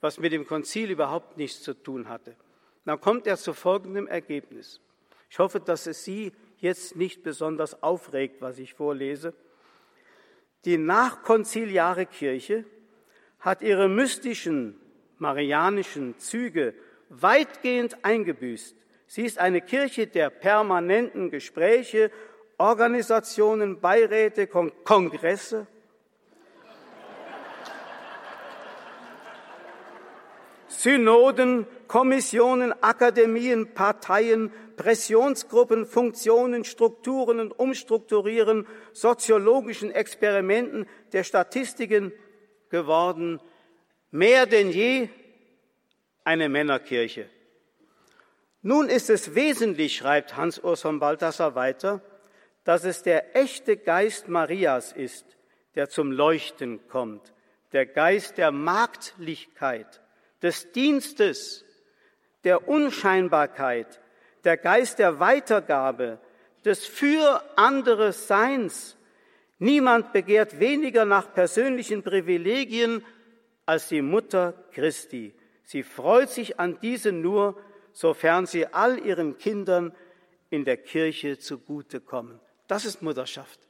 was 0.00 0.20
mit 0.20 0.32
dem 0.32 0.46
Konzil 0.46 0.88
überhaupt 0.88 1.36
nichts 1.36 1.64
zu 1.64 1.74
tun 1.74 2.08
hatte. 2.08 2.36
Dann 2.84 3.00
kommt 3.00 3.26
er 3.26 3.36
zu 3.36 3.54
folgendem 3.54 4.06
Ergebnis. 4.06 4.80
Ich 5.28 5.40
hoffe, 5.40 5.58
dass 5.58 5.88
es 5.88 6.04
Sie 6.04 6.30
jetzt 6.62 6.96
nicht 6.96 7.22
besonders 7.22 7.82
aufregt, 7.82 8.40
was 8.40 8.58
ich 8.58 8.74
vorlese. 8.74 9.34
Die 10.64 10.78
nachkonziliare 10.78 12.06
Kirche 12.06 12.64
hat 13.40 13.62
ihre 13.62 13.88
mystischen, 13.88 14.80
marianischen 15.18 16.18
Züge 16.18 16.74
weitgehend 17.08 18.04
eingebüßt. 18.04 18.76
Sie 19.06 19.22
ist 19.22 19.38
eine 19.38 19.60
Kirche 19.60 20.06
der 20.06 20.30
permanenten 20.30 21.30
Gespräche, 21.30 22.10
Organisationen, 22.58 23.80
Beiräte, 23.80 24.46
Kongresse, 24.46 25.66
Synoden, 30.82 31.68
Kommissionen, 31.86 32.72
Akademien, 32.82 33.72
Parteien, 33.72 34.50
Pressionsgruppen, 34.74 35.86
Funktionen, 35.86 36.64
Strukturen 36.64 37.38
und 37.38 37.52
Umstrukturieren, 37.52 38.66
soziologischen 38.92 39.92
Experimenten 39.92 40.88
der 41.12 41.22
Statistiken 41.22 42.12
geworden, 42.68 43.38
mehr 44.10 44.46
denn 44.46 44.70
je 44.70 45.08
eine 46.24 46.48
Männerkirche. 46.48 47.30
Nun 48.62 48.88
ist 48.88 49.08
es 49.08 49.36
wesentlich, 49.36 49.94
schreibt 49.96 50.36
Hans-Urs 50.36 50.82
von 50.82 50.98
Balthasar 50.98 51.54
weiter, 51.54 52.02
dass 52.64 52.82
es 52.82 53.04
der 53.04 53.36
echte 53.36 53.76
Geist 53.76 54.26
Marias 54.26 54.90
ist, 54.90 55.36
der 55.76 55.88
zum 55.88 56.10
Leuchten 56.10 56.80
kommt, 56.88 57.32
der 57.72 57.86
Geist 57.86 58.36
der 58.36 58.50
Marktlichkeit, 58.50 60.01
des 60.42 60.72
Dienstes, 60.72 61.64
der 62.44 62.68
Unscheinbarkeit, 62.68 64.00
der 64.44 64.56
Geist 64.56 64.98
der 64.98 65.20
Weitergabe, 65.20 66.18
des 66.64 66.86
für 66.86 67.42
andere 67.56 68.12
Seins. 68.12 68.96
Niemand 69.58 70.12
begehrt 70.12 70.58
weniger 70.58 71.04
nach 71.04 71.32
persönlichen 71.32 72.02
Privilegien 72.02 73.04
als 73.66 73.88
die 73.88 74.02
Mutter 74.02 74.54
Christi. 74.72 75.34
Sie 75.62 75.82
freut 75.82 76.30
sich 76.30 76.58
an 76.58 76.78
diese 76.82 77.12
nur, 77.12 77.56
sofern 77.92 78.46
sie 78.46 78.66
all 78.66 78.98
ihren 78.98 79.38
Kindern 79.38 79.94
in 80.50 80.64
der 80.64 80.76
Kirche 80.76 81.38
zugutekommen. 81.38 82.40
Das 82.66 82.84
ist 82.84 83.02
Mutterschaft. 83.02 83.60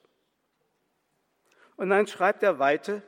Und 1.76 1.90
dann 1.90 2.06
schreibt 2.06 2.42
er 2.42 2.58
weiter, 2.58 3.02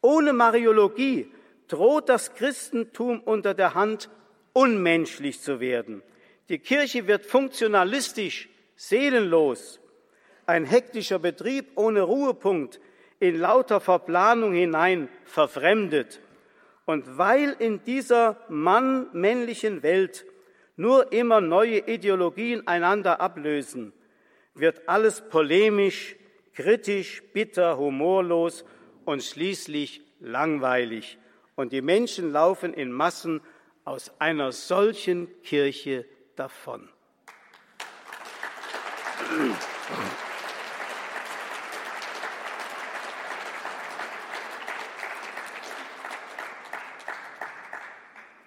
ohne 0.00 0.32
Mariologie 0.32 1.32
droht 1.68 2.08
das 2.08 2.34
Christentum 2.34 3.20
unter 3.20 3.54
der 3.54 3.74
Hand 3.74 4.08
unmenschlich 4.52 5.40
zu 5.40 5.60
werden. 5.60 6.02
Die 6.48 6.58
Kirche 6.58 7.06
wird 7.06 7.26
funktionalistisch, 7.26 8.48
seelenlos, 8.76 9.80
ein 10.46 10.64
hektischer 10.64 11.18
Betrieb 11.18 11.72
ohne 11.74 12.02
Ruhepunkt, 12.02 12.80
in 13.18 13.38
lauter 13.38 13.80
Verplanung 13.80 14.52
hinein 14.52 15.08
verfremdet. 15.24 16.20
Und 16.84 17.18
weil 17.18 17.56
in 17.58 17.82
dieser 17.84 18.36
mann-männlichen 18.48 19.82
Welt 19.82 20.24
nur 20.76 21.12
immer 21.12 21.40
neue 21.40 21.78
Ideologien 21.78 22.66
einander 22.68 23.20
ablösen, 23.20 23.92
wird 24.54 24.88
alles 24.88 25.22
polemisch, 25.28 26.16
kritisch, 26.54 27.22
bitter, 27.32 27.76
humorlos 27.76 28.64
und 29.04 29.22
schließlich 29.22 30.02
langweilig 30.20 31.18
und 31.56 31.72
die 31.72 31.82
Menschen 31.82 32.30
laufen 32.30 32.72
in 32.72 32.92
Massen 32.92 33.40
aus 33.84 34.12
einer 34.20 34.52
solchen 34.52 35.42
Kirche 35.42 36.04
davon. 36.36 36.88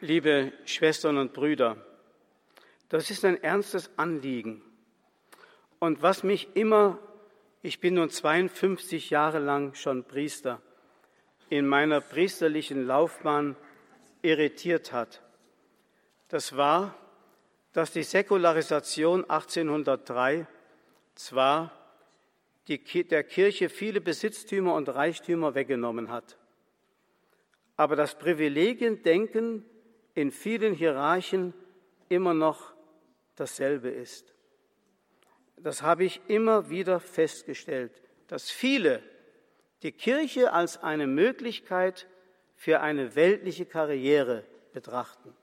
Liebe 0.01 0.53
Schwestern 0.65 1.17
und 1.17 1.33
Brüder, 1.33 1.75
das 2.87 3.11
ist 3.11 3.25
ein 3.25 3.43
ernstes 3.43 3.89
Anliegen. 3.97 4.61
Und 5.79 6.01
was 6.01 6.23
mich 6.23 6.55
immer, 6.55 6.99
ich 7.61 7.79
bin 7.79 7.95
nun 7.95 8.09
52 8.09 9.09
Jahre 9.09 9.39
lang 9.39 9.73
schon 9.73 10.05
Priester, 10.05 10.61
in 11.49 11.67
meiner 11.67 12.01
priesterlichen 12.01 12.85
Laufbahn 12.85 13.55
irritiert 14.21 14.91
hat. 14.91 15.21
Das 16.27 16.55
war, 16.55 16.95
dass 17.73 17.91
die 17.91 18.03
Säkularisation 18.03 19.29
1803 19.29 20.47
zwar 21.15 21.71
die, 22.67 23.03
der 23.03 23.23
Kirche 23.23 23.69
viele 23.69 23.99
Besitztümer 23.99 24.75
und 24.75 24.89
Reichtümer 24.89 25.55
weggenommen 25.55 26.11
hat, 26.11 26.37
aber 27.75 27.95
das 27.95 28.17
Privilegiendenken 28.17 29.65
in 30.13 30.31
vielen 30.31 30.73
Hierarchen 30.73 31.53
immer 32.09 32.33
noch 32.33 32.73
dasselbe 33.35 33.89
ist. 33.89 34.33
Das 35.57 35.81
habe 35.81 36.03
ich 36.03 36.21
immer 36.27 36.69
wieder 36.69 36.99
festgestellt, 36.99 38.01
dass 38.27 38.51
viele 38.51 39.01
die 39.83 39.91
Kirche 39.91 40.51
als 40.53 40.81
eine 40.83 41.07
Möglichkeit 41.07 42.07
für 42.55 42.81
eine 42.81 43.15
weltliche 43.15 43.65
Karriere 43.65 44.43
betrachten 44.73 45.33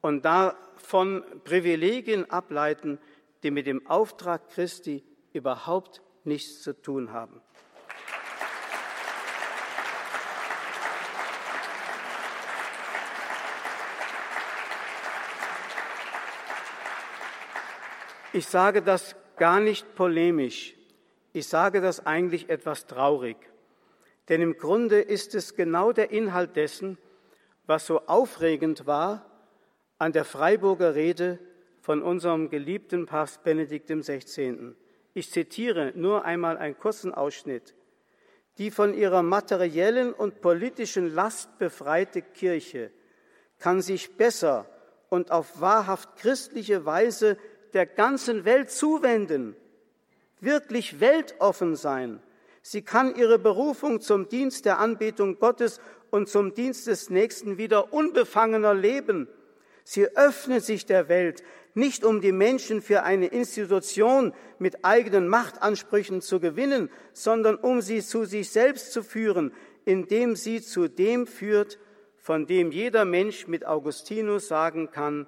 und 0.00 0.24
davon 0.24 1.24
Privilegien 1.44 2.30
ableiten, 2.30 2.98
die 3.42 3.50
mit 3.50 3.66
dem 3.66 3.86
Auftrag 3.86 4.50
Christi 4.50 5.02
überhaupt 5.32 6.02
nichts 6.24 6.62
zu 6.62 6.80
tun 6.80 7.12
haben. 7.12 7.40
Ich 18.34 18.46
sage 18.46 18.82
das 18.82 19.14
gar 19.36 19.60
nicht 19.60 19.94
polemisch. 19.94 20.74
Ich 21.32 21.46
sage 21.46 21.80
das 21.80 22.04
eigentlich 22.04 22.48
etwas 22.48 22.86
traurig. 22.86 23.36
Denn 24.28 24.40
im 24.40 24.56
Grunde 24.56 25.00
ist 25.00 25.34
es 25.34 25.54
genau 25.54 25.92
der 25.92 26.10
Inhalt 26.10 26.56
dessen, 26.56 26.98
was 27.66 27.86
so 27.86 28.00
aufregend 28.06 28.86
war 28.86 29.30
an 29.98 30.12
der 30.12 30.24
Freiburger 30.24 30.94
Rede 30.94 31.38
von 31.80 32.02
unserem 32.02 32.48
geliebten 32.48 33.06
Papst 33.06 33.42
Benedikt 33.44 33.88
XVI. 33.88 34.74
Ich 35.12 35.30
zitiere 35.30 35.92
nur 35.94 36.24
einmal 36.24 36.56
einen 36.56 36.78
kurzen 36.78 37.12
Ausschnitt. 37.14 37.74
Die 38.58 38.70
von 38.70 38.94
ihrer 38.94 39.22
materiellen 39.22 40.12
und 40.12 40.40
politischen 40.40 41.12
Last 41.12 41.58
befreite 41.58 42.22
Kirche 42.22 42.90
kann 43.58 43.82
sich 43.82 44.16
besser 44.16 44.66
und 45.08 45.30
auf 45.30 45.60
wahrhaft 45.60 46.16
christliche 46.16 46.84
Weise 46.86 47.36
der 47.72 47.86
ganzen 47.86 48.44
Welt 48.44 48.70
zuwenden, 48.70 49.56
wirklich 50.40 51.00
weltoffen 51.00 51.76
sein. 51.76 52.20
Sie 52.66 52.80
kann 52.80 53.14
ihre 53.14 53.38
Berufung 53.38 54.00
zum 54.00 54.30
Dienst 54.30 54.64
der 54.64 54.78
Anbetung 54.78 55.38
Gottes 55.38 55.82
und 56.10 56.30
zum 56.30 56.54
Dienst 56.54 56.86
des 56.86 57.10
Nächsten 57.10 57.58
wieder 57.58 57.92
unbefangener 57.92 58.72
leben. 58.72 59.28
Sie 59.84 60.06
öffnet 60.16 60.64
sich 60.64 60.86
der 60.86 61.10
Welt, 61.10 61.42
nicht 61.74 62.06
um 62.06 62.22
die 62.22 62.32
Menschen 62.32 62.80
für 62.80 63.02
eine 63.02 63.26
Institution 63.26 64.32
mit 64.58 64.82
eigenen 64.82 65.28
Machtansprüchen 65.28 66.22
zu 66.22 66.40
gewinnen, 66.40 66.88
sondern 67.12 67.56
um 67.56 67.82
sie 67.82 68.00
zu 68.00 68.24
sich 68.24 68.48
selbst 68.48 68.92
zu 68.92 69.02
führen, 69.02 69.52
indem 69.84 70.34
sie 70.34 70.62
zu 70.62 70.88
dem 70.88 71.26
führt, 71.26 71.78
von 72.16 72.46
dem 72.46 72.72
jeder 72.72 73.04
Mensch 73.04 73.46
mit 73.46 73.66
Augustinus 73.66 74.48
sagen 74.48 74.90
kann, 74.90 75.26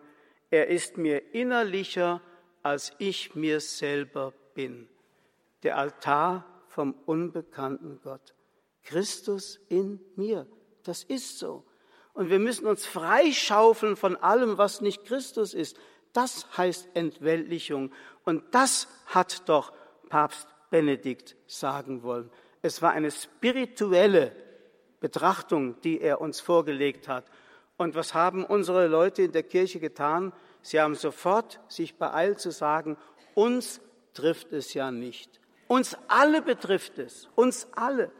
er 0.48 0.68
ist 0.68 0.96
mir 0.96 1.34
innerlicher, 1.34 2.22
als 2.62 2.92
ich 2.96 3.34
mir 3.34 3.60
selber 3.60 4.32
bin. 4.54 4.88
Der 5.64 5.76
Altar 5.76 6.55
vom 6.76 6.92
unbekannten 7.06 8.00
Gott. 8.04 8.34
Christus 8.82 9.58
in 9.70 9.98
mir. 10.14 10.46
Das 10.82 11.04
ist 11.04 11.38
so. 11.38 11.64
Und 12.12 12.28
wir 12.28 12.38
müssen 12.38 12.66
uns 12.66 12.84
freischaufeln 12.84 13.96
von 13.96 14.14
allem, 14.16 14.58
was 14.58 14.82
nicht 14.82 15.06
Christus 15.06 15.54
ist. 15.54 15.78
Das 16.12 16.46
heißt 16.58 16.90
Entweltlichung. 16.92 17.92
Und 18.24 18.44
das 18.50 18.88
hat 19.06 19.48
doch 19.48 19.72
Papst 20.10 20.48
Benedikt 20.68 21.34
sagen 21.46 22.02
wollen. 22.02 22.30
Es 22.60 22.82
war 22.82 22.92
eine 22.92 23.10
spirituelle 23.10 24.32
Betrachtung, 25.00 25.80
die 25.80 26.02
er 26.02 26.20
uns 26.20 26.40
vorgelegt 26.40 27.08
hat. 27.08 27.24
Und 27.78 27.94
was 27.94 28.12
haben 28.12 28.44
unsere 28.44 28.86
Leute 28.86 29.22
in 29.22 29.32
der 29.32 29.44
Kirche 29.44 29.80
getan? 29.80 30.34
Sie 30.60 30.78
haben 30.78 30.94
sofort 30.94 31.58
sich 31.68 31.96
beeilt 31.96 32.38
zu 32.38 32.50
sagen, 32.50 32.98
uns 33.34 33.80
trifft 34.12 34.52
es 34.52 34.74
ja 34.74 34.90
nicht. 34.90 35.40
Uns 35.68 35.96
alle 36.08 36.42
betrifft 36.42 36.98
es, 36.98 37.28
uns 37.34 37.66
alle. 37.74 38.10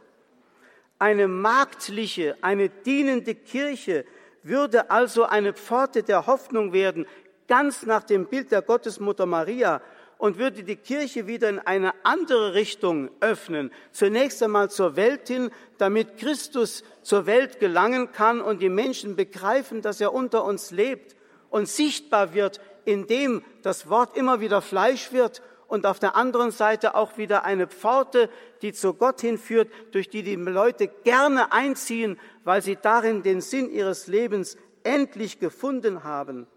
Eine 0.99 1.27
marktliche, 1.27 2.37
eine 2.41 2.69
dienende 2.69 3.35
Kirche 3.35 4.05
würde 4.43 4.89
also 4.89 5.23
eine 5.23 5.53
Pforte 5.53 6.03
der 6.03 6.27
Hoffnung 6.27 6.73
werden, 6.73 7.05
ganz 7.47 7.85
nach 7.85 8.03
dem 8.03 8.25
Bild 8.25 8.51
der 8.51 8.61
Gottesmutter 8.61 9.25
Maria 9.25 9.81
und 10.17 10.37
würde 10.37 10.63
die 10.63 10.75
Kirche 10.75 11.27
wieder 11.27 11.47
in 11.49 11.59
eine 11.59 11.93
andere 12.03 12.53
Richtung 12.53 13.09
öffnen. 13.19 13.71
Zunächst 13.91 14.41
einmal 14.41 14.69
zur 14.69 14.95
Welt 14.95 15.27
hin, 15.27 15.51
damit 15.77 16.17
Christus 16.17 16.83
zur 17.03 17.25
Welt 17.27 17.59
gelangen 17.59 18.11
kann 18.11 18.41
und 18.41 18.61
die 18.61 18.69
Menschen 18.69 19.15
begreifen, 19.15 19.81
dass 19.81 20.01
er 20.01 20.13
unter 20.13 20.43
uns 20.43 20.71
lebt 20.71 21.15
und 21.49 21.67
sichtbar 21.69 22.33
wird, 22.33 22.59
indem 22.85 23.43
das 23.61 23.89
Wort 23.89 24.17
immer 24.17 24.41
wieder 24.41 24.61
Fleisch 24.61 25.13
wird 25.13 25.41
und 25.67 25.85
auf 25.85 25.99
der 25.99 26.15
anderen 26.15 26.51
Seite 26.51 26.95
auch 26.95 27.17
wieder 27.17 27.43
eine 27.43 27.67
Pforte, 27.67 28.29
die 28.61 28.73
zu 28.73 28.93
Gott 28.93 29.21
hinführt, 29.21 29.71
durch 29.91 30.09
die 30.09 30.23
die 30.23 30.35
Leute 30.35 30.87
gerne 31.03 31.51
einziehen, 31.51 32.19
weil 32.43 32.61
sie 32.61 32.77
darin 32.77 33.23
den 33.23 33.41
Sinn 33.41 33.69
ihres 33.69 34.07
Lebens 34.07 34.57
endlich 34.83 35.39
gefunden 35.39 36.03
haben. 36.03 36.47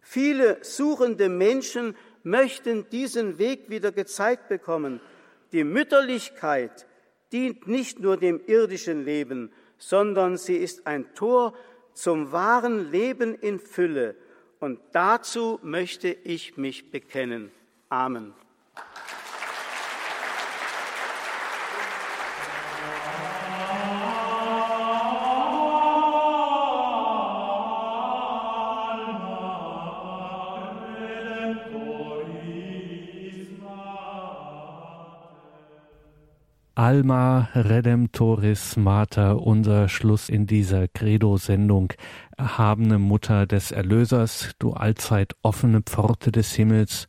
Viele 0.00 0.58
suchende 0.62 1.28
Menschen 1.28 1.96
möchten 2.22 2.88
diesen 2.90 3.38
Weg 3.38 3.68
wieder 3.70 3.90
gezeigt 3.90 4.48
bekommen. 4.48 5.00
Die 5.52 5.64
Mütterlichkeit 5.64 6.86
dient 7.32 7.66
nicht 7.66 7.98
nur 7.98 8.16
dem 8.16 8.40
irdischen 8.46 9.04
Leben, 9.04 9.52
sondern 9.78 10.36
sie 10.36 10.56
ist 10.56 10.86
ein 10.86 11.12
Tor 11.14 11.54
zum 11.92 12.30
wahren 12.30 12.90
Leben 12.90 13.34
in 13.34 13.58
Fülle. 13.58 14.14
Und 14.60 14.80
dazu 14.92 15.58
möchte 15.62 16.08
ich 16.08 16.56
mich 16.56 16.90
bekennen. 16.90 17.50
Amen. 17.88 18.34
Alma 36.78 37.48
Redemptoris 37.54 38.76
Mater, 38.76 39.40
unser 39.40 39.88
Schluss 39.88 40.28
in 40.28 40.46
dieser 40.46 40.88
Credo-Sendung. 40.88 41.94
Erhabene 42.36 42.98
Mutter 42.98 43.46
des 43.46 43.70
Erlösers, 43.70 44.50
du 44.58 44.72
allzeit 44.72 45.34
offene 45.42 45.80
Pforte 45.80 46.30
des 46.32 46.54
Himmels, 46.54 47.08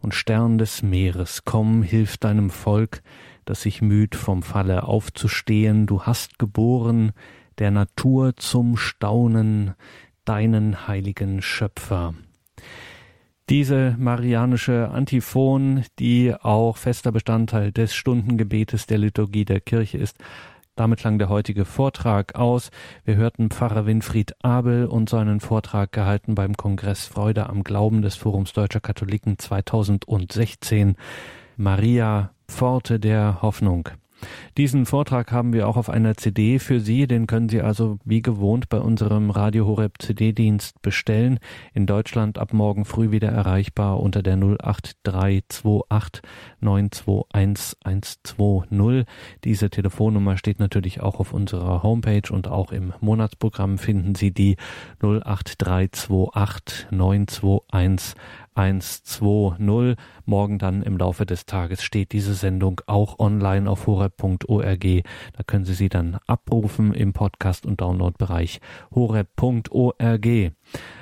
und 0.00 0.14
Stern 0.14 0.58
des 0.58 0.82
Meeres, 0.82 1.42
komm, 1.44 1.82
hilf 1.82 2.16
deinem 2.16 2.50
Volk, 2.50 3.02
das 3.44 3.62
sich 3.62 3.82
müht 3.82 4.14
vom 4.14 4.42
Falle 4.42 4.84
aufzustehen, 4.84 5.86
du 5.86 6.02
hast 6.02 6.38
geboren, 6.38 7.12
der 7.58 7.70
Natur 7.70 8.36
zum 8.36 8.76
Staunen, 8.76 9.74
deinen 10.24 10.86
heiligen 10.86 11.42
Schöpfer. 11.42 12.14
Diese 13.48 13.96
marianische 13.98 14.90
Antiphon, 14.90 15.84
die 15.98 16.34
auch 16.34 16.76
fester 16.76 17.12
Bestandteil 17.12 17.72
des 17.72 17.94
Stundengebetes 17.94 18.86
der 18.86 18.98
Liturgie 18.98 19.46
der 19.46 19.60
Kirche 19.60 19.96
ist, 19.96 20.18
damit 20.78 21.00
klang 21.00 21.18
der 21.18 21.28
heutige 21.28 21.64
Vortrag 21.64 22.34
aus. 22.34 22.70
Wir 23.04 23.16
hörten 23.16 23.50
Pfarrer 23.50 23.86
Winfried 23.86 24.34
Abel 24.44 24.86
und 24.86 25.08
seinen 25.08 25.40
Vortrag 25.40 25.92
gehalten 25.92 26.34
beim 26.34 26.56
Kongress 26.56 27.06
Freude 27.06 27.48
am 27.48 27.64
Glauben 27.64 28.02
des 28.02 28.16
Forums 28.16 28.52
Deutscher 28.52 28.80
Katholiken 28.80 29.38
2016. 29.38 30.96
Maria, 31.56 32.30
Pforte 32.46 33.00
der 33.00 33.42
Hoffnung. 33.42 33.88
Diesen 34.56 34.86
Vortrag 34.86 35.30
haben 35.32 35.52
wir 35.52 35.68
auch 35.68 35.76
auf 35.76 35.90
einer 35.90 36.16
CD 36.16 36.58
für 36.58 36.80
Sie, 36.80 37.06
den 37.06 37.26
können 37.26 37.48
Sie 37.48 37.62
also 37.62 37.98
wie 38.04 38.22
gewohnt 38.22 38.68
bei 38.68 38.78
unserem 38.78 39.30
Radio 39.30 39.66
Horeb 39.66 40.00
CD-Dienst 40.00 40.82
bestellen. 40.82 41.38
In 41.74 41.86
Deutschland 41.86 42.38
ab 42.38 42.52
morgen 42.52 42.84
früh 42.84 43.10
wieder 43.10 43.28
erreichbar 43.28 44.00
unter 44.00 44.22
der 44.22 44.36
08328 44.36 46.22
921 46.60 47.76
120. 47.84 49.06
Diese 49.44 49.70
Telefonnummer 49.70 50.36
steht 50.36 50.58
natürlich 50.58 51.00
auch 51.00 51.20
auf 51.20 51.32
unserer 51.32 51.82
Homepage 51.82 52.30
und 52.30 52.48
auch 52.48 52.72
im 52.72 52.92
Monatsprogramm 53.00 53.78
finden 53.78 54.14
Sie 54.14 54.32
die 54.32 54.56
08328 55.00 56.88
921 56.90 58.14
120. 58.54 59.96
Morgen 60.24 60.58
dann 60.58 60.82
im 60.82 60.98
Laufe 60.98 61.26
des 61.26 61.46
Tages 61.46 61.82
steht 61.82 62.12
diese 62.12 62.34
Sendung 62.34 62.80
auch 62.86 63.18
online 63.18 63.70
auf 63.70 63.86
horeb.org. 63.86 64.84
Da 64.84 65.42
können 65.46 65.64
Sie 65.64 65.74
sie 65.74 65.88
dann 65.88 66.18
abrufen 66.26 66.92
im 66.94 67.12
Podcast- 67.12 67.66
und 67.66 67.80
Downloadbereich 67.80 68.60
horeb.org. 68.94 70.52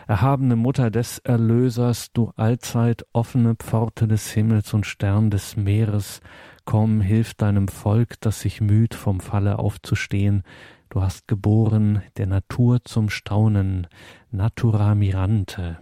Erhabene 0.06 0.56
Mutter 0.56 0.90
des 0.90 1.18
Erlösers, 1.18 2.12
du 2.12 2.32
allzeit 2.36 3.04
offene 3.12 3.56
Pforte 3.56 4.06
des 4.06 4.30
Himmels 4.30 4.72
und 4.72 4.86
Stern 4.86 5.30
des 5.30 5.56
Meeres, 5.56 6.20
komm, 6.64 7.00
hilf 7.00 7.34
deinem 7.34 7.68
Volk, 7.68 8.20
das 8.20 8.40
sich 8.40 8.60
müht, 8.60 8.94
vom 8.94 9.20
Falle 9.20 9.58
aufzustehen. 9.58 10.42
Du 10.88 11.02
hast 11.02 11.28
geboren 11.28 12.02
der 12.16 12.26
Natur 12.26 12.82
zum 12.84 13.10
Staunen, 13.10 13.86
Natura 14.30 14.94
Mirante 14.94 15.78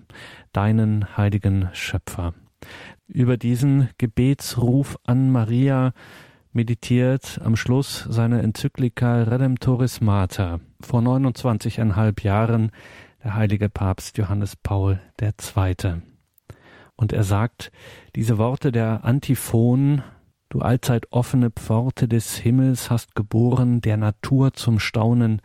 deinen 0.53 1.17
heiligen 1.17 1.69
Schöpfer. 1.73 2.35
Über 3.07 3.37
diesen 3.37 3.91
Gebetsruf 3.99 4.97
an 5.05 5.31
Maria 5.31 5.93
meditiert 6.53 7.41
am 7.45 7.57
Schluss 7.57 8.07
seine 8.09 8.41
Enzyklika 8.43 9.25
Redemptoris 9.25 10.01
Mater 10.01 10.61
vor 10.81 11.01
29,5 11.01 12.23
Jahren 12.23 12.71
der 13.23 13.35
heilige 13.35 13.69
Papst 13.69 14.17
Johannes 14.19 14.57
Paul 14.57 15.01
II. 15.21 16.03
Und 16.97 17.13
er 17.13 17.25
sagt 17.25 17.73
diese 18.15 18.39
Worte 18.39 18.71
der 18.71 19.05
Antiphon, 19.05 20.03
du 20.49 20.61
allzeit 20.61 21.07
offene 21.11 21.51
Pforte 21.51 22.09
des 22.09 22.37
Himmels 22.37 22.91
hast 22.91 23.15
geboren, 23.15 23.81
der 23.81 23.97
Natur 23.97 24.53
zum 24.53 24.79
Staunen, 24.79 25.41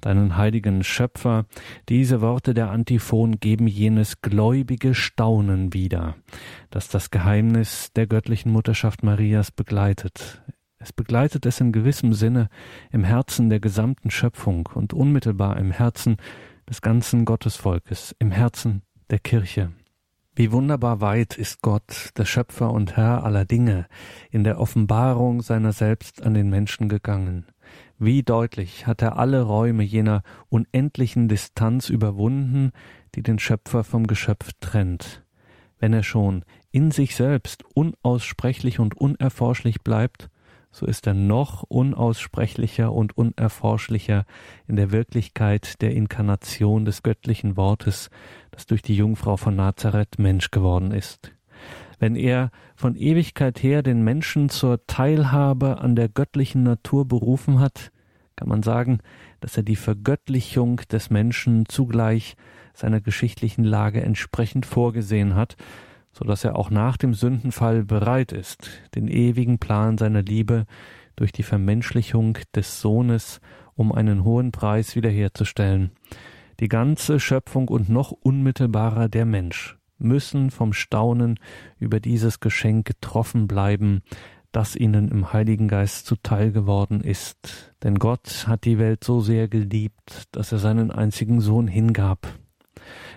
deinen 0.00 0.36
heiligen 0.36 0.84
Schöpfer. 0.84 1.46
Diese 1.88 2.20
Worte 2.20 2.52
der 2.52 2.70
Antiphon 2.70 3.40
geben 3.40 3.66
jenes 3.66 4.20
gläubige 4.20 4.94
Staunen 4.94 5.72
wieder, 5.72 6.16
das 6.70 6.88
das 6.88 7.10
Geheimnis 7.10 7.92
der 7.94 8.06
göttlichen 8.06 8.52
Mutterschaft 8.52 9.02
Marias 9.02 9.50
begleitet. 9.50 10.42
Es 10.78 10.92
begleitet 10.92 11.46
es 11.46 11.60
in 11.60 11.72
gewissem 11.72 12.12
Sinne 12.12 12.48
im 12.90 13.04
Herzen 13.04 13.48
der 13.48 13.60
gesamten 13.60 14.10
Schöpfung 14.10 14.68
und 14.74 14.92
unmittelbar 14.92 15.56
im 15.56 15.70
Herzen 15.70 16.16
des 16.68 16.82
ganzen 16.82 17.24
Gottesvolkes, 17.24 18.14
im 18.18 18.32
Herzen 18.32 18.82
der 19.08 19.20
Kirche. 19.20 19.70
Wie 20.34 20.50
wunderbar 20.50 21.02
weit 21.02 21.36
ist 21.36 21.60
Gott, 21.60 22.08
der 22.16 22.24
Schöpfer 22.24 22.72
und 22.72 22.96
Herr 22.96 23.22
aller 23.22 23.44
Dinge, 23.44 23.86
in 24.30 24.44
der 24.44 24.58
Offenbarung 24.58 25.42
seiner 25.42 25.72
selbst 25.72 26.22
an 26.22 26.32
den 26.32 26.48
Menschen 26.48 26.88
gegangen. 26.88 27.44
Wie 27.98 28.22
deutlich 28.22 28.86
hat 28.86 29.02
er 29.02 29.18
alle 29.18 29.42
Räume 29.42 29.82
jener 29.82 30.22
unendlichen 30.48 31.28
Distanz 31.28 31.90
überwunden, 31.90 32.72
die 33.14 33.22
den 33.22 33.38
Schöpfer 33.38 33.84
vom 33.84 34.06
Geschöpf 34.06 34.52
trennt. 34.58 35.22
Wenn 35.78 35.92
er 35.92 36.02
schon 36.02 36.46
in 36.70 36.92
sich 36.92 37.14
selbst 37.14 37.62
unaussprechlich 37.74 38.78
und 38.78 38.94
unerforschlich 38.94 39.82
bleibt, 39.82 40.30
so 40.70 40.86
ist 40.86 41.06
er 41.06 41.12
noch 41.12 41.64
unaussprechlicher 41.64 42.92
und 42.92 43.16
unerforschlicher 43.16 44.24
in 44.66 44.76
der 44.76 44.90
Wirklichkeit 44.90 45.82
der 45.82 45.92
Inkarnation 45.92 46.86
des 46.86 47.02
göttlichen 47.02 47.58
Wortes, 47.58 48.08
das 48.52 48.66
durch 48.66 48.82
die 48.82 48.94
Jungfrau 48.94 49.36
von 49.36 49.56
Nazareth 49.56 50.18
Mensch 50.18 50.50
geworden 50.50 50.92
ist. 50.92 51.32
Wenn 51.98 52.16
er 52.16 52.50
von 52.76 52.96
Ewigkeit 52.96 53.62
her 53.62 53.82
den 53.82 54.02
Menschen 54.02 54.48
zur 54.48 54.86
Teilhabe 54.86 55.78
an 55.78 55.96
der 55.96 56.08
göttlichen 56.08 56.62
Natur 56.62 57.06
berufen 57.06 57.58
hat, 57.58 57.90
kann 58.36 58.48
man 58.48 58.62
sagen, 58.62 59.00
dass 59.40 59.56
er 59.56 59.62
die 59.62 59.76
Vergöttlichung 59.76 60.76
des 60.90 61.10
Menschen 61.10 61.66
zugleich 61.66 62.36
seiner 62.74 63.00
geschichtlichen 63.00 63.64
Lage 63.64 64.02
entsprechend 64.02 64.66
vorgesehen 64.66 65.34
hat, 65.34 65.56
so 66.12 66.24
dass 66.24 66.44
er 66.44 66.56
auch 66.56 66.70
nach 66.70 66.96
dem 66.96 67.14
Sündenfall 67.14 67.84
bereit 67.84 68.32
ist, 68.32 68.70
den 68.94 69.08
ewigen 69.08 69.58
Plan 69.58 69.98
seiner 69.98 70.22
Liebe 70.22 70.66
durch 71.16 71.32
die 71.32 71.42
Vermenschlichung 71.42 72.38
des 72.54 72.80
Sohnes 72.80 73.40
um 73.74 73.92
einen 73.92 74.24
hohen 74.24 74.52
Preis 74.52 74.96
wiederherzustellen. 74.96 75.92
Die 76.62 76.68
ganze 76.68 77.18
Schöpfung 77.18 77.66
und 77.66 77.88
noch 77.88 78.12
unmittelbarer 78.12 79.08
der 79.08 79.24
Mensch 79.24 79.76
müssen 79.98 80.52
vom 80.52 80.72
Staunen 80.72 81.40
über 81.80 81.98
dieses 81.98 82.38
Geschenk 82.38 82.86
getroffen 82.86 83.48
bleiben, 83.48 84.02
das 84.52 84.76
ihnen 84.76 85.08
im 85.08 85.32
Heiligen 85.32 85.66
Geist 85.66 86.06
zuteil 86.06 86.52
geworden 86.52 87.00
ist. 87.00 87.74
Denn 87.82 87.98
Gott 87.98 88.44
hat 88.46 88.64
die 88.64 88.78
Welt 88.78 89.02
so 89.02 89.18
sehr 89.18 89.48
geliebt, 89.48 90.28
dass 90.30 90.52
er 90.52 90.58
seinen 90.58 90.92
einzigen 90.92 91.40
Sohn 91.40 91.66
hingab, 91.66 92.28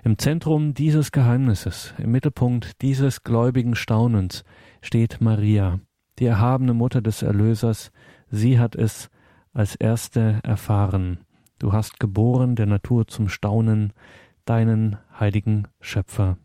im 0.04 0.18
Zentrum 0.18 0.74
dieses 0.74 1.12
Geheimnisses, 1.12 1.94
im 2.00 2.12
Mittelpunkt 2.12 2.82
dieses 2.82 3.24
gläubigen 3.24 3.76
Staunens 3.76 4.44
steht 4.82 5.22
Maria, 5.22 5.80
die 6.18 6.26
erhabene 6.26 6.74
Mutter 6.74 7.04
des 7.04 7.22
Erlösers. 7.22 7.92
Sie 8.28 8.58
hat 8.58 8.76
es 8.76 9.12
als 9.54 9.76
erste 9.76 10.40
erfahren. 10.42 11.25
Du 11.60 11.72
hast 11.72 12.00
geboren 12.00 12.56
der 12.56 12.66
Natur 12.66 13.08
zum 13.08 13.30
Staunen, 13.30 13.94
deinen 14.46 14.98
heiligen 15.20 15.68
Schöpfer. 15.80 16.38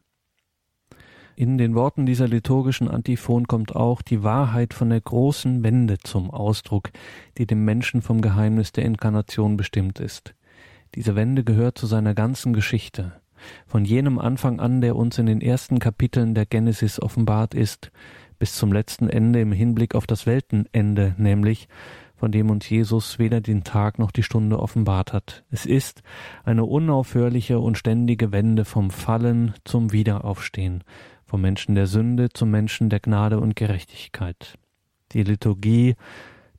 In 1.37 1.59
den 1.59 1.75
Worten 1.75 2.07
dieser 2.07 2.29
liturgischen 2.29 2.87
Antiphon 2.89 3.47
kommt 3.49 3.75
auch 3.75 4.03
die 4.03 4.23
Wahrheit 4.23 4.75
von 4.75 4.91
der 4.91 5.01
großen 5.01 5.63
Wende 5.63 5.99
zum 5.99 6.31
Ausdruck, 6.31 6.91
die 7.39 7.47
dem 7.47 7.65
Menschen 7.65 8.03
vom 8.03 8.21
Geheimnis 8.21 8.73
der 8.73 8.85
Inkarnation 8.85 9.57
bestimmt 9.57 10.01
ist. 10.01 10.35
Diese 10.95 11.17
Wende 11.17 11.43
gehört 11.43 11.79
zu 11.79 11.87
seiner 11.87 12.15
ganzen 12.15 12.53
Geschichte 12.53 13.21
von 13.67 13.85
jenem 13.85 14.19
Anfang 14.19 14.61
an, 14.61 14.81
der 14.81 14.97
uns 14.97 15.19
in 15.19 15.27
den 15.27 15.41
ersten 15.41 15.79
Kapiteln 15.79 16.35
der 16.35 16.47
Genesis 16.47 17.01
offenbart 17.01 17.55
ist, 17.55 17.91
bis 18.39 18.55
zum 18.55 18.73
letzten 18.73 19.09
Ende 19.09 19.41
im 19.41 19.53
Hinblick 19.53 19.95
auf 19.95 20.07
das 20.07 20.27
Weltenende, 20.27 21.15
nämlich 21.19 21.69
von 22.21 22.31
dem 22.31 22.51
uns 22.51 22.69
Jesus 22.69 23.19
weder 23.19 23.41
den 23.41 23.65
Tag 23.65 23.99
noch 23.99 24.11
die 24.11 24.23
Stunde 24.23 24.59
offenbart 24.59 25.15
hat. 25.15 25.43
Es 25.51 25.65
ist 25.65 26.03
eine 26.45 26.67
unaufhörliche 26.67 27.59
und 27.59 27.79
ständige 27.79 28.31
Wende 28.31 28.67
vom 28.67 28.91
Fallen 28.91 29.55
zum 29.65 29.91
Wiederaufstehen, 29.91 30.85
vom 31.25 31.41
Menschen 31.41 31.75
der 31.75 31.87
Sünde 31.87 32.29
zum 32.29 32.51
Menschen 32.51 32.91
der 32.91 33.01
Gnade 33.01 33.41
und 33.41 33.57
Gerechtigkeit. 33.57 34.59
Die 35.13 35.23
Liturgie 35.23 35.97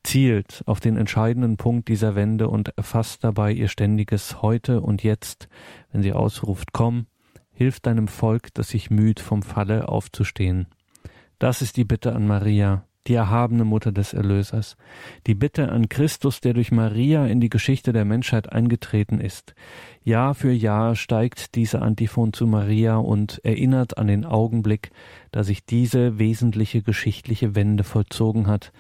zielt 0.02 0.64
auf 0.66 0.80
den 0.80 0.98
entscheidenden 0.98 1.58
Punkt 1.58 1.90
dieser 1.90 2.16
Wende 2.16 2.48
und 2.48 2.76
erfasst 2.76 3.24
dabei 3.24 3.52
ihr 3.52 3.68
ständiges 3.68 4.42
Heute 4.42 4.82
und 4.82 5.04
Jetzt, 5.04 5.48
wenn 5.92 6.02
sie 6.02 6.14
ausruft, 6.14 6.74
komm, 6.74 7.06
hilf 7.52 7.80
deinem 7.80 8.08
Volk, 8.08 8.52
das 8.56 8.70
sich 8.70 8.90
müht, 8.90 9.20
vom 9.20 9.44
Falle 9.44 9.90
aufzustehen. 9.90 10.66
Das 11.38 11.62
ist 11.62 11.78
die 11.78 11.86
Bitte 11.86 12.16
an 12.16 12.26
Maria, 12.26 12.84
die 13.08 13.14
erhabene 13.14 13.66
Mutter 13.66 13.92
des 13.92 14.14
Erlösers, 14.14 14.78
die 15.28 15.36
Bitte 15.36 15.70
an 15.70 15.90
Christus, 15.90 16.42
der 16.42 16.54
durch 16.54 16.72
Maria 16.72 17.26
in 17.26 17.40
die 17.40 17.50
Geschichte 17.50 17.94
der 17.94 18.06
Menschheit 18.06 18.52
eingetreten 18.52 19.20
ist. 19.20 19.56
Jahr 20.04 20.36
für 20.36 20.52
Jahr 20.52 20.96
steigt 20.96 21.56
diese 21.56 21.82
Antiphon 21.82 22.34
zu 22.34 22.48
Maria 22.48 22.98
und 22.98 23.44
erinnert 23.44 23.98
an 23.98 24.08
den 24.08 24.26
Augenblick, 24.26 24.92
da 25.32 25.44
sich 25.44 25.66
diese 25.66 26.20
wesentliche 26.20 26.82
geschichtliche 26.82 27.56
Wende 27.56 27.84
vollzogen 27.84 28.48
hat, 28.48 28.72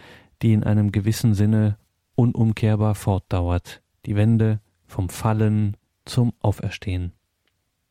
die 0.42 0.54
in 0.54 0.64
einem 0.64 0.92
gewissen 0.92 1.34
Sinne 1.34 1.78
unumkehrbar 2.16 2.96
fortdauert, 2.96 3.82
die 4.06 4.16
Wende 4.16 4.60
vom 4.86 5.10
Fallen 5.10 5.78
zum 6.06 6.34
Auferstehen. 6.42 7.14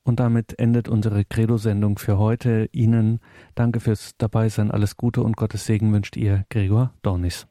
Und 0.03 0.19
damit 0.19 0.59
endet 0.59 0.89
unsere 0.89 1.25
Credo-Sendung 1.25 1.99
für 1.99 2.19
heute. 2.19 2.69
Ihnen 2.73 3.21
danke 3.55 3.81
fürs 3.81 4.17
Dabeisein, 4.17 4.71
alles 4.71 4.97
Gute 4.97 5.23
und 5.23 5.37
Gottes 5.37 5.67
Segen 5.67 5.93
wünscht 5.93 6.17
ihr 6.17 6.45
Gregor 6.49 6.93
Dornis. 7.03 7.47